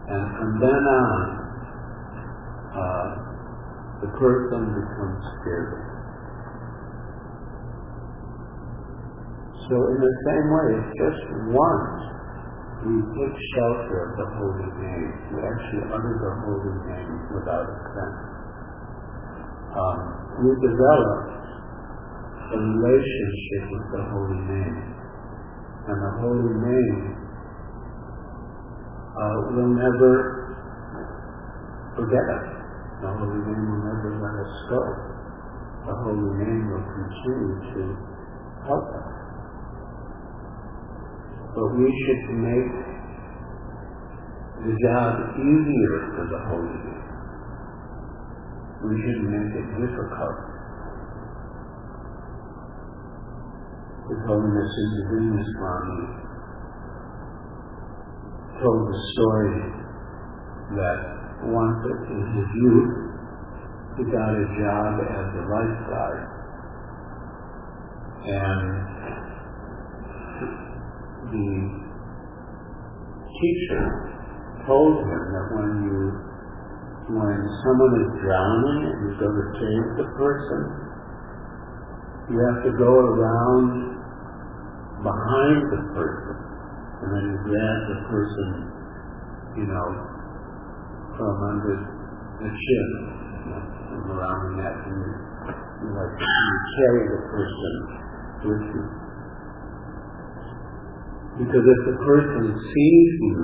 [0.09, 1.23] And from then on,
[2.71, 3.09] uh,
[4.01, 6.06] the person becomes fearless.
[9.67, 11.99] So in the same way, just once
[12.87, 18.21] we take shelter of the holy name, we actually utter the holy name without offense,
[19.75, 19.99] um,
[20.39, 21.19] we develop
[22.47, 24.79] a relationship with the holy name.
[25.91, 26.99] And the holy name
[29.19, 30.13] uh, will never
[31.99, 32.47] forget us.
[33.03, 34.83] The holy name will never let us go.
[35.91, 37.83] The holy name will continue to
[38.63, 39.16] help us.
[41.57, 42.69] But we should make
[44.61, 46.85] the job easier for the Holy.
[48.85, 50.37] We shouldn't make it difficult.
[54.05, 56.01] His Holiness Indradyumna Swami
[58.61, 59.57] told the story
[60.77, 61.01] that
[61.41, 61.81] once
[62.13, 62.93] in his youth
[63.97, 66.21] he got a job as a lifeguard.
[68.29, 68.87] And
[71.33, 71.49] the
[73.41, 73.85] teacher
[74.67, 76.01] told him that when you
[77.07, 80.63] when someone is drowning and you go to save the person,
[82.35, 83.95] you have to go around
[85.07, 86.37] behind the person
[86.99, 88.49] and then you grab the person,
[89.55, 89.89] you know,
[91.15, 91.77] from under
[92.43, 92.89] the chin
[93.55, 95.13] and around the neck and you,
[95.87, 97.75] you like you carry the person
[98.51, 99.06] with you.
[101.37, 103.37] Because if the person sees you,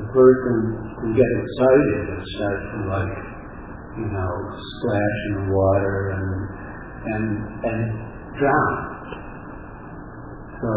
[0.00, 0.56] the person
[0.96, 3.18] can get excited and start to like,
[4.00, 6.28] you know, splash in the water and
[7.04, 7.26] and
[7.68, 7.80] and
[8.40, 8.76] drown.
[10.56, 10.70] So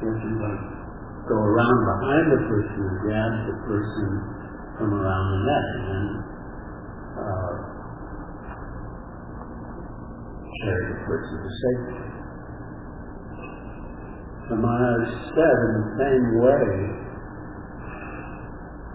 [0.00, 0.64] you like
[1.28, 4.08] go around behind the person and grab the person
[4.80, 6.08] from around the neck and
[7.12, 7.52] uh,
[10.64, 12.19] carry the person to safety.
[14.50, 16.66] The Maharaj said in the same way,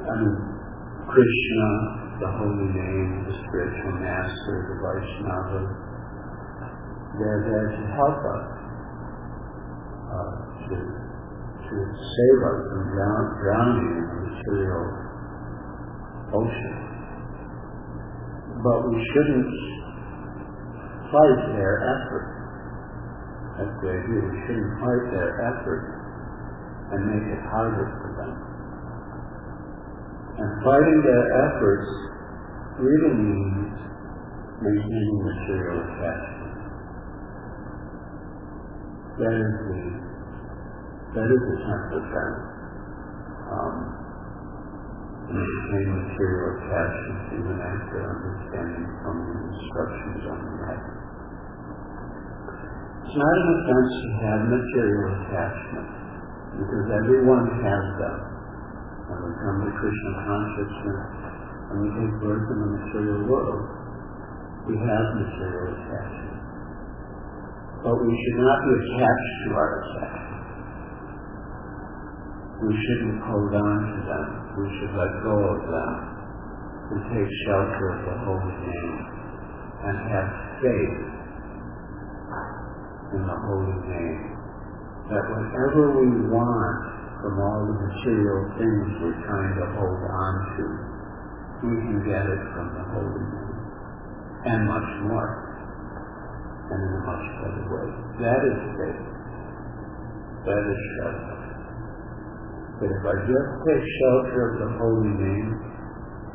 [0.04, 0.36] I mean,
[1.08, 1.70] Krishna,
[2.20, 5.64] the holy name, the spiritual master, the Vaishnava,
[7.16, 8.48] they're there to help us,
[10.12, 10.36] uh,
[10.68, 14.86] to, to save us from drown, drowning in the material
[16.36, 16.76] ocean.
[18.60, 19.56] But we shouldn't
[21.16, 22.35] fight their effort.
[23.56, 24.20] That's the idea.
[24.20, 25.84] We shouldn't fight their effort
[26.92, 28.34] and make it harder for them.
[30.36, 31.90] And fighting their efforts
[32.84, 33.72] really means
[34.60, 36.56] maintaining material attachment.
[39.16, 39.82] That is the
[41.16, 42.34] that is the template then.
[43.56, 43.76] Um,
[45.32, 51.05] maintain material attachment even after understanding from the instructions on the right.
[53.06, 55.90] It's not an offense to have material attachment,
[56.58, 58.18] because everyone has them.
[59.06, 61.06] When we come to Krishna consciousness
[61.70, 63.62] and we take birth in the material world,
[64.66, 66.42] we have material attachment.
[67.86, 70.46] But we should not be attached to our attachment.
[72.66, 74.28] We shouldn't hold on to them.
[74.58, 75.94] We should let go of them
[76.90, 78.98] and take shelter of the holy name
[79.86, 81.15] and have faith
[83.16, 84.24] in the holy name.
[85.08, 86.80] That whatever we want
[87.24, 90.66] from all the material things we're trying to hold on to,
[91.64, 93.56] we can get it from the holy name.
[94.46, 95.32] And much more.
[96.70, 97.88] And in a much better way.
[98.20, 99.04] That is faith.
[100.46, 101.38] That is shelter.
[102.76, 105.50] But if I just take shelter of the holy name,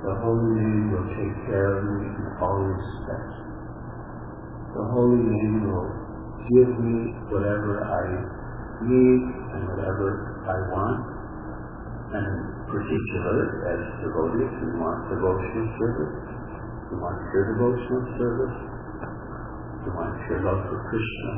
[0.01, 3.37] the holy name will take care of me in all respects.
[4.73, 6.00] The holy name will
[6.49, 8.05] give me whatever I
[8.87, 10.09] need and whatever
[10.49, 11.01] I want.
[12.11, 13.39] And in particular,
[13.71, 16.15] as devotees, we want devotional service.
[16.91, 18.57] We want pure devotional service.
[19.85, 21.33] We want pure love for Krishna.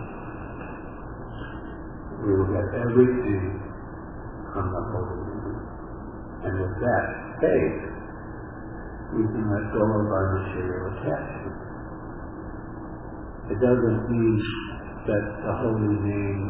[2.24, 3.61] We will get everything
[4.55, 5.61] from the Holy Name.
[6.42, 7.07] And with that
[7.42, 7.78] faith,
[9.12, 11.59] we can let go of our material attachment.
[13.53, 14.40] It doesn't mean
[15.03, 16.42] that the Holy Name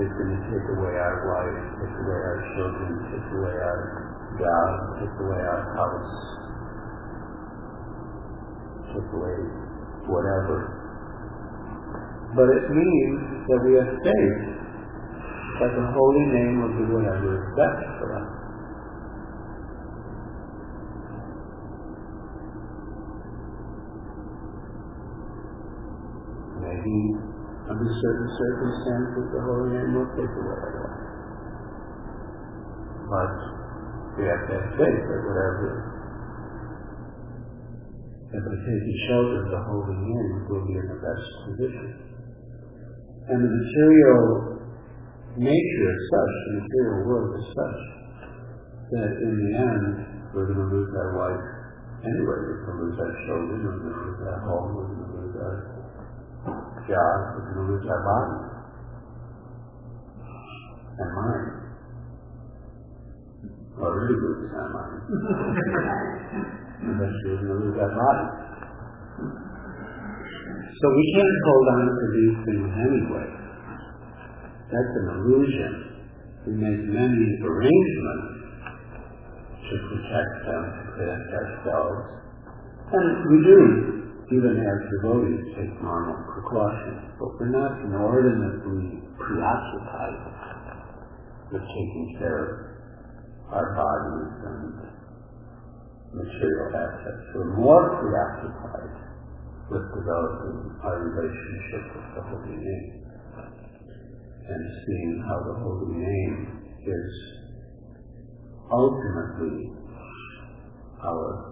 [0.00, 3.80] is going to take away our life, take away our children, take away our
[4.40, 6.16] job, take away our house,
[8.88, 9.36] take away
[10.08, 10.80] whatever.
[12.32, 14.44] But it means that we are saved,
[15.60, 18.28] that the holy name will do whatever is best for us.
[26.64, 27.31] Maybe
[27.70, 31.12] under certain circumstances the holy name will take away life.
[33.06, 33.34] But
[34.18, 35.92] we have to have faith that whatever
[38.32, 41.88] that the shelter the holy name will be in the best position.
[43.28, 44.24] And the material
[45.36, 47.80] nature is such, the material world is such,
[48.96, 49.84] that in the end
[50.32, 51.44] we're going to lose our life
[52.08, 52.40] anyway.
[52.40, 55.16] We're going to lose our children, we're going to lose our home, we're going to
[55.22, 55.81] lose our
[56.88, 58.36] job, we're going to lose our body
[60.98, 61.48] and mind.
[63.78, 65.02] Well, really lose our mind.
[66.82, 68.26] Eventually we're going to lose our body.
[70.82, 73.28] So we can't hold on to these things anyway.
[74.72, 75.72] That's an illusion.
[76.46, 78.42] We make many arrangements
[79.62, 82.02] to protect them, to protect ourselves.
[82.92, 83.60] And we do,
[84.32, 87.12] even as devotees, take normal precautions.
[87.20, 90.18] But we're not inordinately preoccupied
[91.52, 94.72] with taking care of our bodies and
[96.16, 97.22] material assets.
[97.36, 98.96] We're more preoccupied
[99.68, 103.02] with developing our relationship with the Holy Name
[104.48, 107.12] and seeing how the holy name is
[108.72, 109.70] ultimately
[111.04, 111.51] our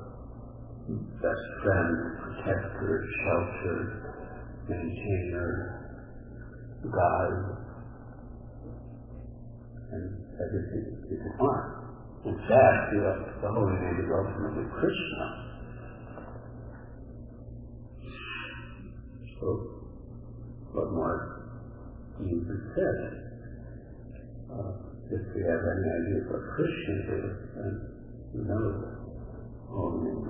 [0.97, 3.78] best friend, protector, shelter,
[4.68, 5.51] maintainer,
[6.84, 7.43] guide,
[9.93, 10.05] and
[10.41, 11.80] everything we can want.
[12.24, 13.01] In fact, the,
[13.43, 15.24] the holy name is ultimately Krishna.
[19.41, 19.47] So,
[20.72, 21.32] what more
[22.20, 22.99] needs to said?
[24.53, 24.72] Uh,
[25.11, 27.72] if we have any idea what Krishna is, then
[28.34, 29.01] we know that
[29.66, 30.20] holy name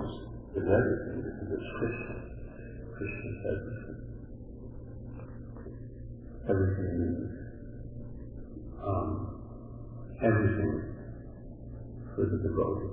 [0.51, 2.15] is, is everything because it's Krishna.
[2.97, 4.11] Krishna is everything.
[6.49, 7.31] everything means
[8.83, 9.31] um,
[10.21, 10.81] everything
[12.15, 12.91] for the devotee,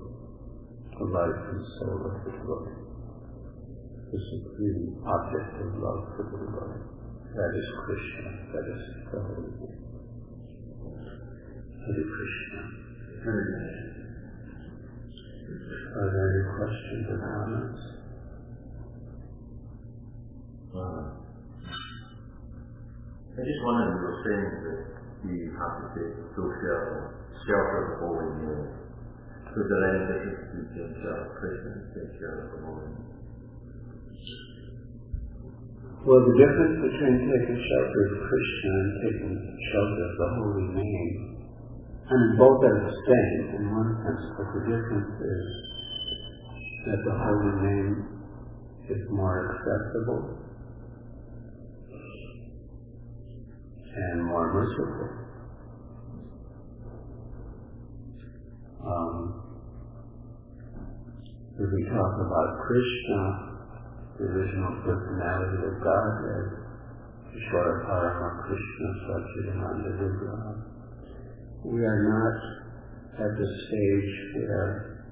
[0.99, 2.79] the life and soul of the devotee,
[4.13, 6.87] the supreme object of love for the devotee.
[7.35, 8.83] That is Krishna, that is
[9.13, 9.89] the Holy Name.
[11.83, 13.88] Hare Krishna.
[15.49, 17.81] Are there any questions or comments?
[20.69, 21.03] Uh,
[23.33, 24.81] I just wondered, you were saying that
[25.25, 26.81] we have to take social
[27.49, 28.69] shelter of the holy name.
[29.49, 33.09] So is there any difference between Krishna and taking shelter of the holy name?
[36.05, 39.35] Well, the difference between taking shelter of Krishna and taking
[39.73, 41.38] shelter of the holy name,
[42.09, 45.45] I mean, both are the same in one sense, but the difference is
[46.89, 47.95] that the holy name
[48.89, 50.41] is more accessible
[53.93, 55.09] and more merciful.
[58.89, 59.15] Um,
[61.61, 63.21] if we talk about Krishna,
[64.17, 66.47] the original personality of Godhead,
[67.37, 70.78] Ishvara Parama Krishna Satchidananda Vigraha,
[71.65, 72.39] we are not
[73.19, 75.03] at the stage where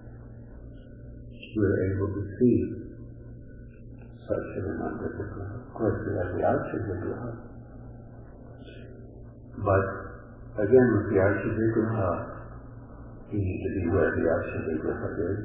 [1.56, 2.86] we're able to see
[4.28, 5.66] such an Vigraha.
[5.66, 6.42] Of course, we have the
[6.86, 7.32] Vigraha.
[9.56, 9.84] But
[10.62, 12.10] again, with the Archa Vigraha,
[13.32, 15.42] you need to be where the Archa Vigraha is.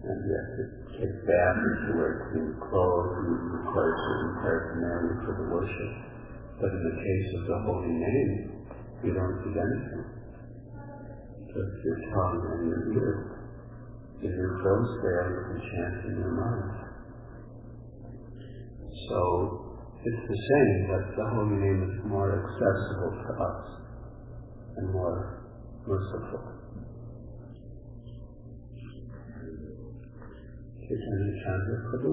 [0.00, 0.64] And you have to
[0.96, 3.28] take baths to wear clean clothes and
[3.60, 5.92] require certain paraphernalia for the worship.
[6.60, 8.59] But in the case of the holy name,
[9.02, 10.04] you don't need anything.
[11.48, 13.40] Just your tongue and your ears.
[14.20, 16.90] If your throats there, you can chant in your mind.
[19.08, 19.18] So
[20.04, 23.60] it's the same, but the holy name is more accessible to us
[24.76, 25.44] and more
[25.86, 26.42] merciful.
[30.84, 32.12] Chaitanya Chandra Prabhu.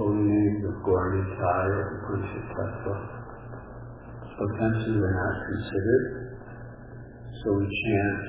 [0.00, 2.96] names of Gaur Nitai or Panchatattva,
[4.40, 6.06] offenses are not considered.
[7.44, 8.24] So we chant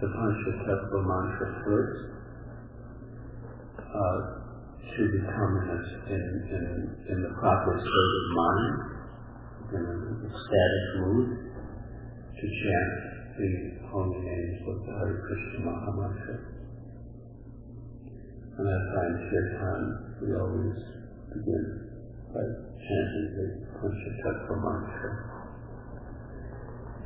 [0.00, 2.00] the Panchatattva mantra first
[3.80, 4.18] uh,
[4.92, 5.80] to become in,
[6.12, 6.64] in, in,
[7.08, 8.76] in the proper state of mind,
[9.72, 11.28] in an ecstatic mood,
[12.36, 12.92] to chant
[13.40, 13.52] the
[13.88, 16.56] holy names of the Hare Krishna Mahamantra.
[18.56, 19.82] And that's why in Kirtan
[20.20, 20.95] we always
[21.44, 22.44] by
[22.80, 23.44] chanting the
[23.76, 25.10] Panchatattva mantra.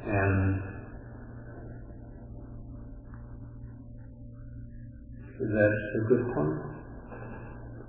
[0.07, 0.55] And
[5.41, 6.59] that's a good point.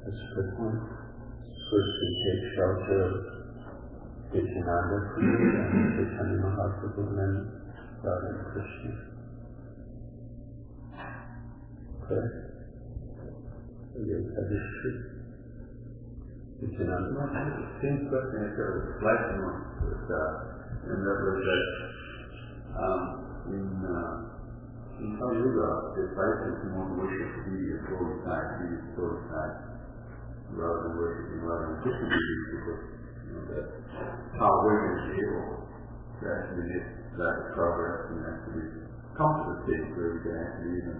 [0.05, 0.81] That's a good point.
[1.71, 3.31] First we take shelter of
[4.31, 7.33] Prabhu and Chaitanya Mahaprabhu and then
[8.03, 8.91] Radha Krishna.
[12.07, 12.35] Correct?
[14.03, 15.10] Yes, that is true.
[16.61, 17.25] Nityananda.
[17.81, 21.63] Same question as a reflection on with, uh, and that that
[22.77, 23.01] um,
[23.49, 24.13] in uh,
[25.01, 29.55] in Kali Yuga, disciples who want worship the deity of Lord side, deity of side,
[30.53, 32.81] rather than worshiping rather than deity, because
[33.25, 33.65] you know that
[34.37, 36.85] how women is able to actually get
[37.17, 38.69] that progress and actually
[39.17, 40.97] come to the stage where we can actually even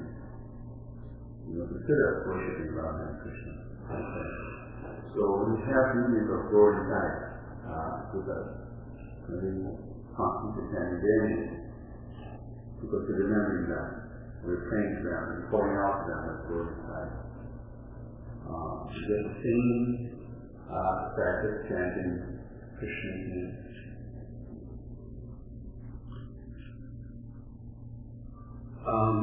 [1.45, 3.53] you know consider worshiping rather than Krishna.
[3.93, 4.50] Okay.
[5.11, 7.19] So we have union of Lord side
[7.67, 8.47] uh, with us.
[9.27, 11.61] Constant understanding
[12.79, 13.87] because we're remembering them,
[14.43, 17.11] we're praying to them, and pouring out to them as Lord inside.
[18.47, 19.81] Uh, the same
[20.71, 22.39] uh, practice chanting
[22.79, 23.53] Krishna's name.
[28.87, 29.17] Um,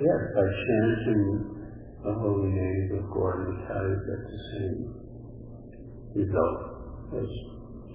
[0.00, 1.57] yes, by chanting
[2.08, 4.80] the holy names of Gaur Nitai, get the same
[6.16, 6.58] result
[7.20, 7.28] as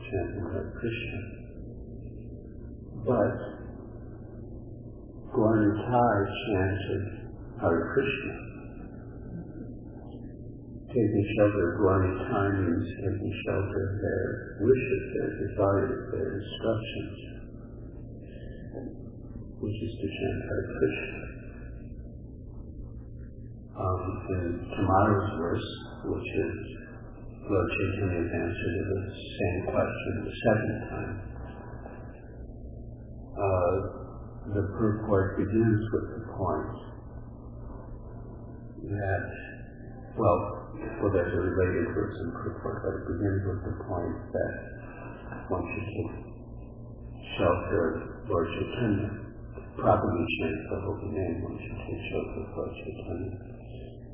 [0.05, 1.19] chanting Hare Krishna.
[3.09, 3.33] But
[5.33, 7.03] Gaur Nitai chanted
[7.57, 8.35] Hare Krishna.
[10.93, 17.17] taking shelter of Guarani timings, taking shelter of their wishes, their desires, their instructions,
[19.57, 21.22] which is to chant Hare Krishna.
[23.73, 25.69] Um, tomorrow's verse,
[26.05, 26.55] which is
[27.49, 31.13] Lord Chaitanya's answer to the same question the second time,
[33.33, 33.73] uh,
[34.53, 36.73] the purport begins with the point
[38.93, 39.25] that,
[40.21, 40.37] well,
[41.01, 44.53] well, there's a related verse in purport, but it begins with the point that
[45.49, 46.13] one should take
[47.41, 49.09] shelter Lord Chaitanya,
[49.81, 53.62] properly chant the holy name, one should take shelter of Lord Chaitanya.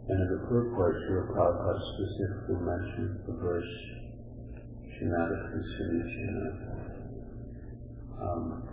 [0.09, 3.73] And in the purport, Srila Prabhupada specifically mentions the verse,
[4.97, 6.49] Shinada Kusunicana.
[8.19, 8.63] Um,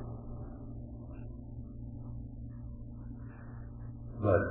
[4.17, 4.49] but,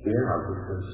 [0.00, 0.90] yeah, because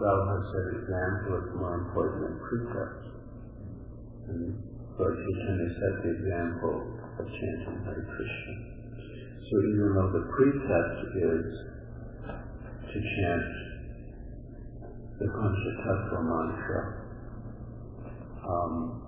[0.00, 3.04] Prabhupada said example is more important than precept.
[4.28, 4.64] And
[4.98, 8.73] Lord Chaitanya set the example of chanting Hare Krishna.
[9.44, 11.46] So even though the precept is
[12.80, 13.52] to chant
[15.20, 16.80] the Panchatattva mantra,
[18.40, 19.04] um,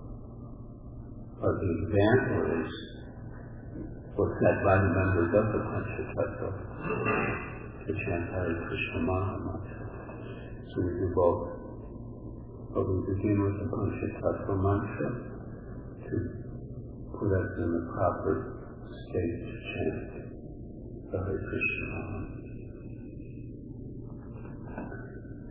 [1.40, 2.70] but the example is
[4.12, 6.48] was set by the members of the Panchatattva
[7.80, 9.88] to chant Hare Krishna mantra.
[10.68, 11.48] So we do both.
[12.76, 15.08] But we begin with the Panchatattva mantra
[15.96, 16.14] to
[17.16, 18.52] put us in the proper
[19.08, 20.15] state to chant
[21.12, 22.00] Hare Krishna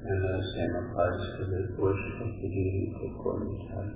[0.06, 3.88] And the same applies to the worship of the deity of Gaur Nitai.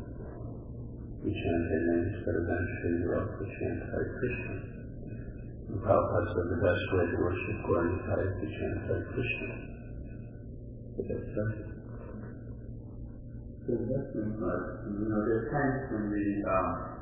[1.20, 4.56] We chant their names, but eventually we also chant Hare Krishna.
[5.68, 9.52] And Prabhupada said the best way to worship Gaur Nitai is to chant Hare Krishna.
[10.96, 11.60] But that's right.
[13.68, 16.99] So that's uh, you know, there are times when we, um,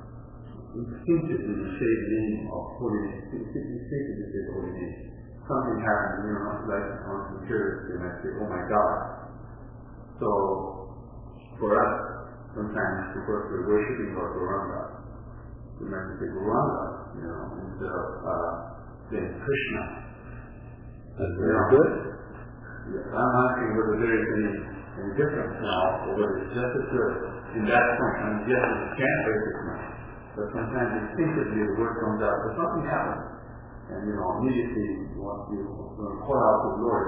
[0.75, 4.95] instinctively the name of holiness, instinctively say holy name.
[5.47, 8.95] Something happens, you know, like on some church, and I say, oh my God.
[10.19, 10.29] So,
[11.55, 11.93] for us,
[12.51, 14.81] sometimes because we're worshiping Lord Gauranga,
[15.79, 16.83] we might say Gauranga,
[17.15, 18.51] you know, instead of uh,
[19.07, 19.83] saying Krishna.
[21.15, 21.91] That's very good.
[22.87, 24.51] Yeah, I'm asking whether there is any,
[24.99, 27.13] any difference now, or whether it's just as good
[27.55, 28.15] in that point.
[28.19, 29.96] I mean, yes, it can be different,
[30.37, 33.25] but sometimes instinctively the word comes out, but something happens.
[33.89, 37.07] And, you know, immediately you want to call out to the Lord,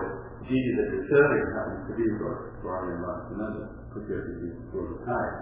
[0.49, 4.97] deity that you're serving happens to be Lord, Swami and Rasananda, because you go to
[5.05, 5.33] time.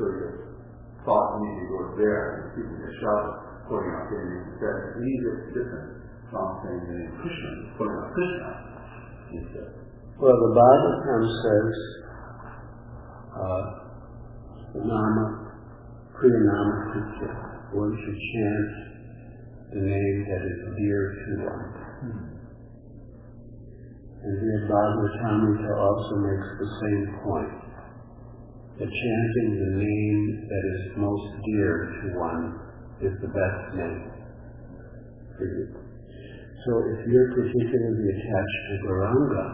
[0.00, 0.56] So your
[1.04, 3.36] thought immediately goes there, and people get shouting,
[3.68, 4.56] calling out the name.
[4.56, 5.88] It's immediately different
[6.32, 8.48] from saying the name Krishna, calling out Krishna
[9.36, 9.68] instead.
[10.16, 11.74] Well, the Bhagavatam says,
[13.34, 13.62] uh,
[14.78, 15.43] Nama,
[16.14, 17.32] Kriya Nama Kritya,
[17.74, 18.70] one should chant
[19.74, 21.66] the name that is dear to one.
[24.22, 27.54] And here Bhagavatamrita also makes the same point.
[28.78, 32.62] That chanting the name that is most dear to one
[33.02, 34.06] is the best name
[35.34, 35.66] for you.
[36.62, 39.44] So if you're particularly attached to Gauranga,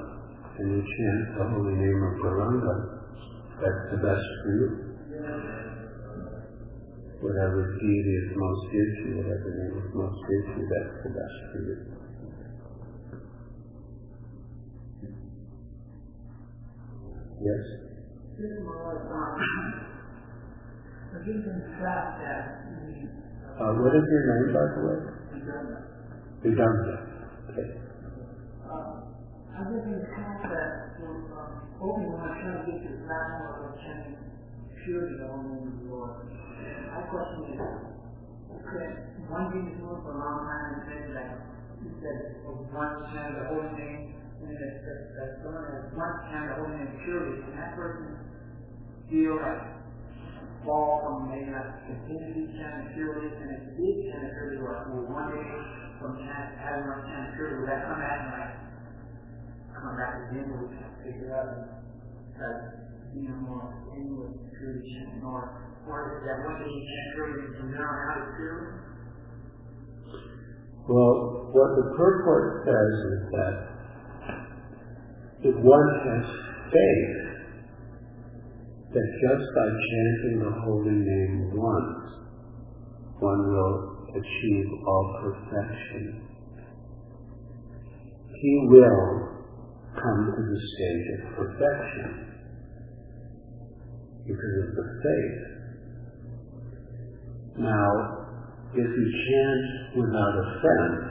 [0.61, 2.75] and you chant the holy name of Gauranga,
[3.65, 5.70] that's the best for you.
[7.21, 11.05] Whatever deity is most dear to you, whatever name is most dear to you, that's
[11.05, 11.77] the best for you.
[17.41, 17.65] Yes?
[23.61, 24.97] Uh, what is your name, by the way?
[26.41, 26.97] Vedanta.
[27.53, 27.69] Okay.
[28.65, 31.21] I just in the fact that um,
[31.77, 34.17] hoping when I try to get to the platform of chanting
[34.81, 36.25] purity of the name of the Lord,
[36.93, 37.61] my question is,
[38.53, 38.89] okay,
[39.29, 41.29] one thing is known for a long time and said that
[41.83, 44.01] he said one chant the holy name,
[44.43, 48.17] and that that someone has one chant the holy name purity, and that person
[49.09, 49.61] feel like
[50.65, 55.07] fall from maybe not continue to chant purity, and he did chant purity, or will
[55.09, 55.47] one day
[55.99, 58.53] from chant having one chant purity, will that come back and like
[59.75, 61.65] come back again, we can figure out and
[62.37, 62.57] have
[63.15, 63.65] you know more
[64.59, 65.70] purity chanting, or or
[70.89, 71.15] Well,
[71.51, 73.55] what the purport says is that
[75.51, 76.25] if one has
[76.71, 77.17] faith
[78.95, 82.03] that just by chanting the holy name once,
[83.19, 86.31] one will achieve all perfection.
[88.41, 89.29] he will
[90.01, 92.11] come to the stage of perfection
[94.27, 95.60] because of the faith.
[97.59, 97.89] Now,
[98.73, 99.65] if you chant
[99.99, 101.11] without offense,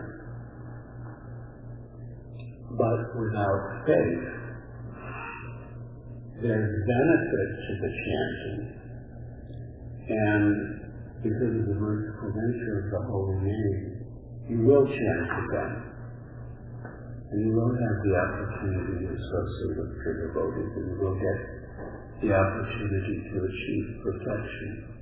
[2.80, 4.40] but without faith,
[6.42, 8.62] there's benefit to the chanting.
[10.10, 10.56] And
[11.20, 14.08] because of the merciful nature of the holy name,
[14.48, 15.74] you will chant again.
[17.30, 21.40] And you will have the opportunity to associate with pure devotees, and you will get
[22.24, 24.99] the opportunity to achieve perfection.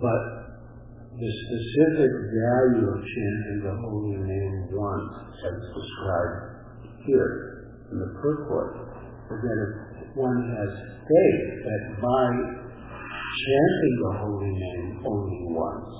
[0.00, 0.22] But
[1.20, 5.12] the specific value of chanting the holy name once,
[5.44, 6.40] as described
[7.04, 8.80] here in the purport,
[9.28, 9.58] is that
[10.00, 10.72] if one has
[11.04, 12.26] faith that by
[13.44, 15.92] chanting the holy name only once,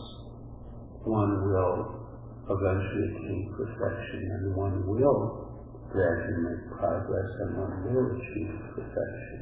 [1.05, 2.01] one will
[2.49, 5.53] eventually attain perfection and one will
[5.93, 9.41] gradually make progress and one will achieve perfection.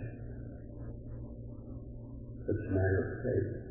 [2.48, 3.67] It's a matter of faith.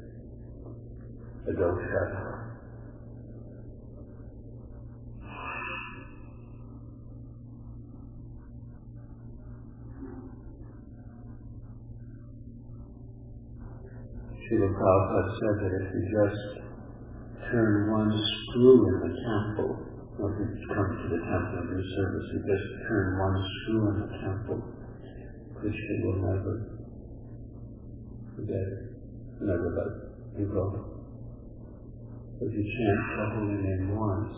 [1.48, 2.04] A dosha.
[14.43, 16.43] Srila Prabhupada said that if you just
[17.50, 19.72] turn one screw in the temple,
[20.20, 23.95] if you come to the temple and do service, you just turn one screw in
[24.02, 24.60] the temple,
[25.56, 26.54] Krishna will never
[28.36, 28.84] forget it,
[29.39, 30.97] never let you go.
[32.39, 34.38] If you chant the holy name once,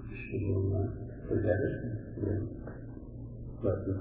[0.00, 0.96] Krishna will not
[1.28, 1.76] forget it,
[2.24, 2.48] will
[3.60, 4.00] let you.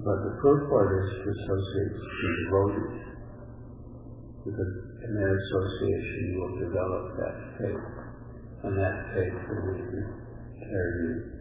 [0.00, 2.96] But the first part is to associate with devotees.
[4.40, 4.72] Because
[5.04, 7.84] that association you will develop that faith.
[8.64, 9.76] And that faith will
[10.64, 11.35] carry you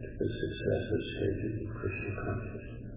[0.00, 2.96] the successive stages of Krishna consciousness.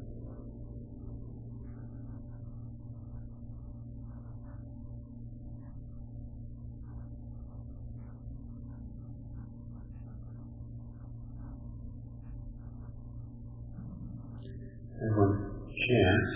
[15.00, 15.32] And when
[15.72, 16.36] chants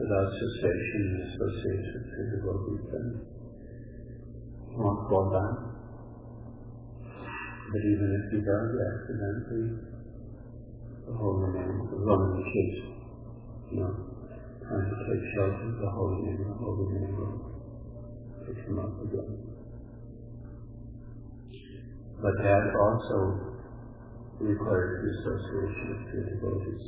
[0.00, 3.06] without cessation and associates with the devotees, then
[4.76, 5.72] won't fall down.
[7.72, 9.91] But even if he does accidentally,
[11.12, 12.80] the holy name, the Roman case,
[13.68, 13.92] you know,
[14.64, 17.36] trying to take shelter of the holy name, the holy name will
[18.48, 19.32] pick him up again.
[22.16, 23.18] But that also
[24.40, 26.86] requires the association with the devotees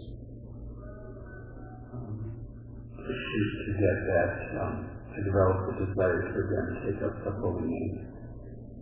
[3.05, 4.33] to get that,
[4.65, 7.97] um, to develop the desire to again take up the holy name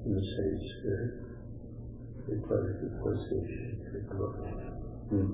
[0.06, 1.12] in the same spirit.
[2.30, 4.81] Requires the association with the Lord.
[5.08, 5.28] Hmm.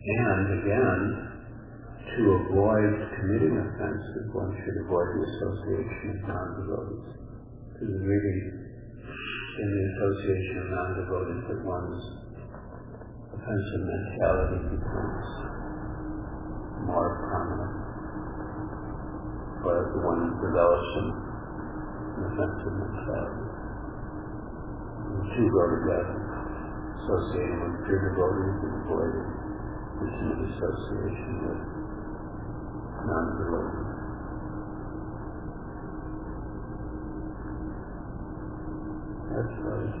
[0.00, 1.00] And again,
[2.16, 7.08] to avoid committing offenses, one should avoid the association of non-devotees.
[7.72, 8.38] Because really,
[9.60, 12.00] in the association of non-devotees, that one's
[13.32, 15.26] offensive mentality becomes
[16.84, 17.79] more prominent.
[19.60, 21.08] Whereas the one develops an
[22.24, 23.44] offensive mentality.
[24.96, 26.16] Uh, the two go together.
[27.00, 29.28] Associating with pure devotees and avoiding
[30.00, 31.60] intimate association with
[33.04, 34.00] non-devotees.
[39.28, 40.00] That's what it's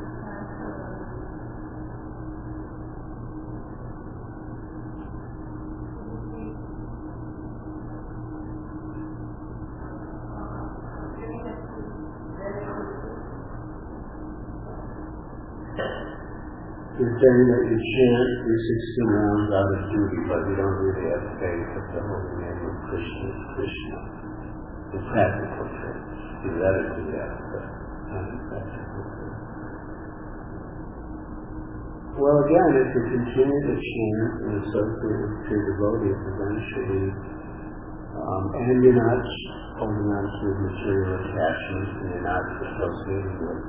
[17.01, 21.09] You're saying that you chant your 16 rounds out of duty, but you don't really
[21.09, 23.99] have faith that the holy name of Krishna is Krishna.
[24.93, 26.01] The practical faith.
[26.45, 27.65] Theoretically, yes, but
[28.05, 28.91] not.
[32.21, 37.17] Well, again, if you continue to chant and associate with true devotees, eventually,
[38.13, 39.25] um, and you're not
[39.81, 43.61] holding on to material attachments and you're not associating with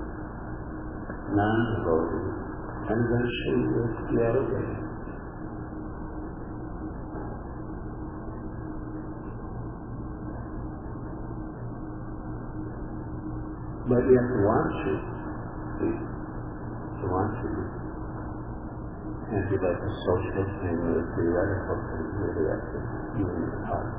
[1.33, 2.32] non-devotees,
[2.83, 4.83] and eventually you'll be elevated.
[13.87, 14.93] But you have to want to.
[15.79, 15.95] See?
[15.95, 17.49] To want to.
[19.31, 22.07] Can't be like a social thing or a theoretical thing.
[22.19, 22.79] Really to
[23.15, 23.91] be in your heart.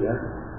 [0.00, 0.49] Yes?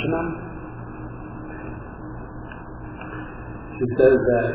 [0.00, 0.06] She
[4.00, 4.48] says that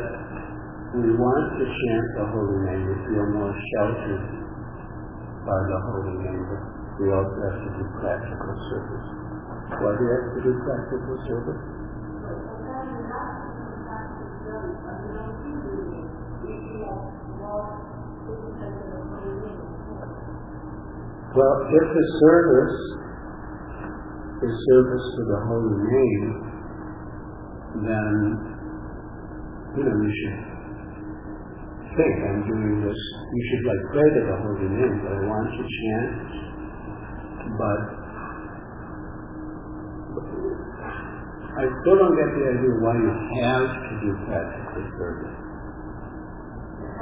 [0.98, 2.82] we want to chant the holy name.
[2.82, 4.26] We feel more sheltered
[5.46, 6.42] by the holy name,
[6.98, 9.06] we also have to do practical service.
[9.78, 11.62] Why do have to do practical service?
[21.38, 23.05] Well, if the service
[24.42, 26.26] is service to the holy name,
[27.88, 28.12] then,
[29.76, 30.38] you know, you should
[31.96, 33.00] think, I'm doing this,
[33.32, 36.28] you should like pray to the holy name, but I want to chant,
[37.56, 37.80] but
[41.56, 45.36] I still don't get the idea why you have to do practical service.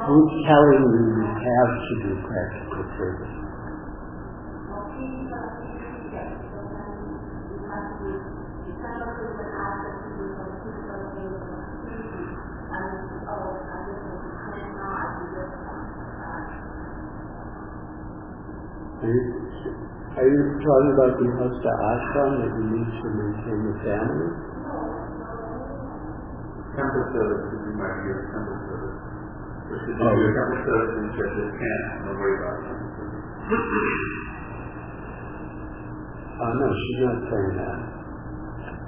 [0.06, 3.34] Who's telling you you have to do practical service?
[19.04, 24.28] Are you, talking about the Hasta ashram that you need to maintain the family?
[26.72, 28.96] Temple service is in my view, temple service.
[29.68, 30.08] Which is Oh.
[30.08, 33.28] your temple service and churches can't, don't worry about temple service.
[36.40, 37.78] Uh, no, she's not saying that.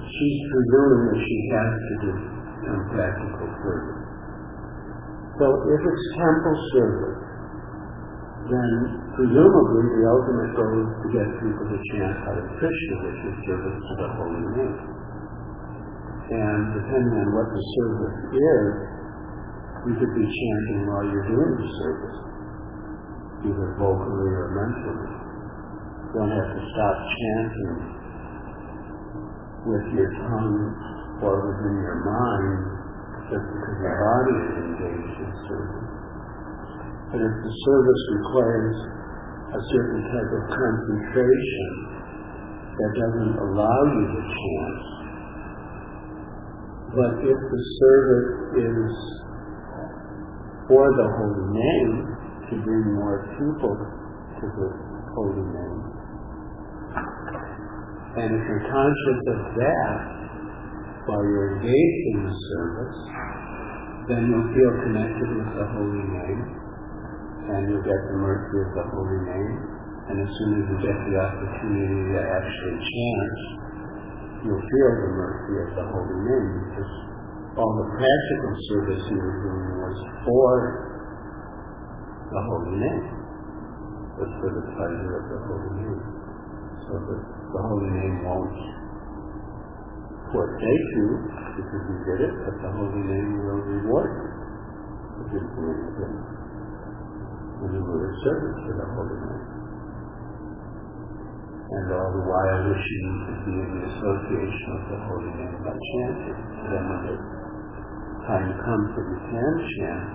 [0.01, 2.13] She's presuming that she has to do
[2.65, 4.01] some practical service.
[5.37, 5.45] So
[5.77, 7.21] if it's temple service,
[8.47, 8.71] then
[9.19, 13.79] presumably the ultimate goal is to get people to chant Hare Krishna, which is service
[13.83, 14.79] to the holy name.
[16.27, 18.73] And depending on what the service is,
[19.87, 22.19] you could be chanting while you're doing the service,
[23.47, 25.11] either vocally or mentally.
[25.11, 27.75] You don't have to stop chanting
[29.67, 30.63] with your tongue
[31.23, 32.59] or within your mind
[33.31, 35.86] just because your body is engaged in service.
[37.07, 38.77] But if the service requires
[39.55, 41.71] a certain type of concentration
[42.75, 44.81] that doesn't allow you to chant,
[46.99, 48.91] but if the service is
[50.67, 51.95] for the holy name
[52.51, 53.75] to bring more people
[54.43, 54.69] to the
[55.15, 55.81] holy name,
[58.19, 59.99] and if you're conscious of that
[61.07, 62.99] while you're engaged in the service,
[64.11, 66.66] then you'll feel connected with the holy name
[67.47, 69.55] and you'll get the mercy of the holy name.
[70.11, 73.39] And as soon as you get the opportunity to actually chant,
[74.43, 76.49] you'll feel the mercy of the holy name.
[76.67, 76.93] Because
[77.55, 80.53] all the practical service you were doing was for
[82.35, 83.05] the holy name,
[84.19, 86.03] was for the pleasure of the holy name.
[86.87, 88.59] So that the holy name won't
[90.35, 91.09] forsake you
[91.63, 94.31] because you did it, but the holy name will reward you.
[95.17, 96.46] If you're doing it
[97.73, 99.47] you were service to the holy name.
[101.67, 105.75] And all the while wishing to be in the association of the holy name by
[105.75, 106.39] chanting.
[106.71, 107.17] Then when the
[108.27, 110.07] time comes that you can chant,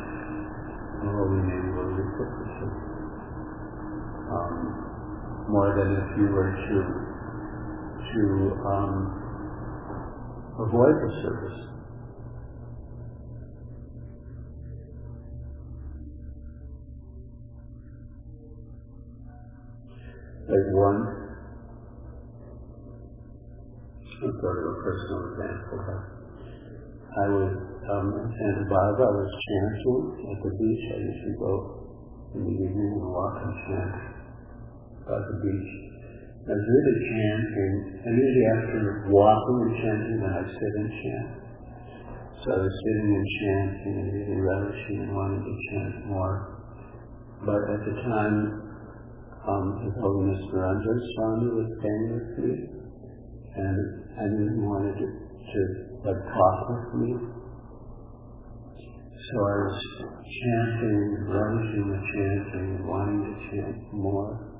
[1.01, 2.77] the holy name will reciprocate.
[4.31, 4.55] Um,
[5.49, 6.77] more than if you were to
[8.11, 8.23] to
[8.67, 8.95] um,
[10.59, 11.70] avoid the service.
[20.51, 20.99] Like one,
[24.19, 25.79] I'll go to a personal example.
[27.11, 27.51] I was
[27.91, 30.83] um, in Santa Barbara, I was chanting at the beach.
[30.91, 31.53] I used to go
[32.35, 33.93] in the evening and walk and chant
[35.07, 35.71] by the beach.
[36.45, 37.73] I was really chanting,
[38.05, 41.29] and usually after walking and chanting, then I'd sit and chant.
[42.43, 46.35] So I was sitting and chanting and really relishing and wanting to chant more.
[47.45, 48.60] But at the time,
[49.47, 52.53] um, His Holiness Narendra Swami was staying with me,
[53.57, 53.79] and
[54.13, 55.59] I didn't want to, to
[56.05, 57.11] like talk with me.
[59.21, 59.77] So I was
[60.21, 64.51] chanting, relishing the chanting, wanting to chant more.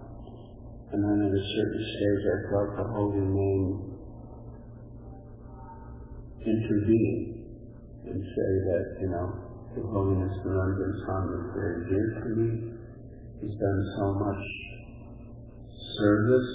[0.93, 3.91] And then at a certain stage I felt the Holy Name
[6.41, 7.21] intervene
[8.05, 9.27] and say that, you know,
[9.77, 12.80] His Holiness Narendra Swami is very dear to me.
[13.41, 14.45] He's done so much
[15.97, 16.51] service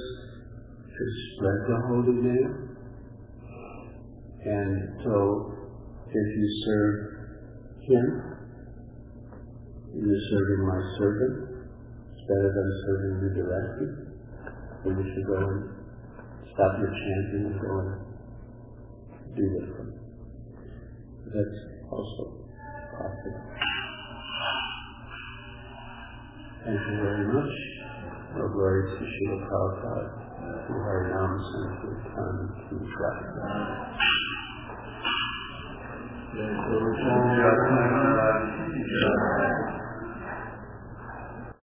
[0.87, 1.03] to
[1.35, 2.77] spread the Holy Name.
[4.45, 5.53] And so
[6.07, 6.97] if you serve
[7.83, 8.07] Him,
[9.99, 11.67] you're serving my servant.
[12.13, 13.89] It's better than serving you directly.
[14.85, 15.59] Then you should go and
[16.55, 17.91] stop your chanting and go and
[19.35, 19.93] do them.
[21.35, 21.59] That's
[21.91, 22.47] also
[22.95, 23.66] possible.
[26.65, 27.53] Thank you very much.
[28.35, 30.05] Our glory to Srila Prabhupada,
[30.67, 32.37] to Harinam Sankirtan,
[32.69, 33.41] to Shakti.
[36.37, 36.93] Jai Guru
[37.73, 38.43] Maharaj.
[38.91, 39.76] Jai.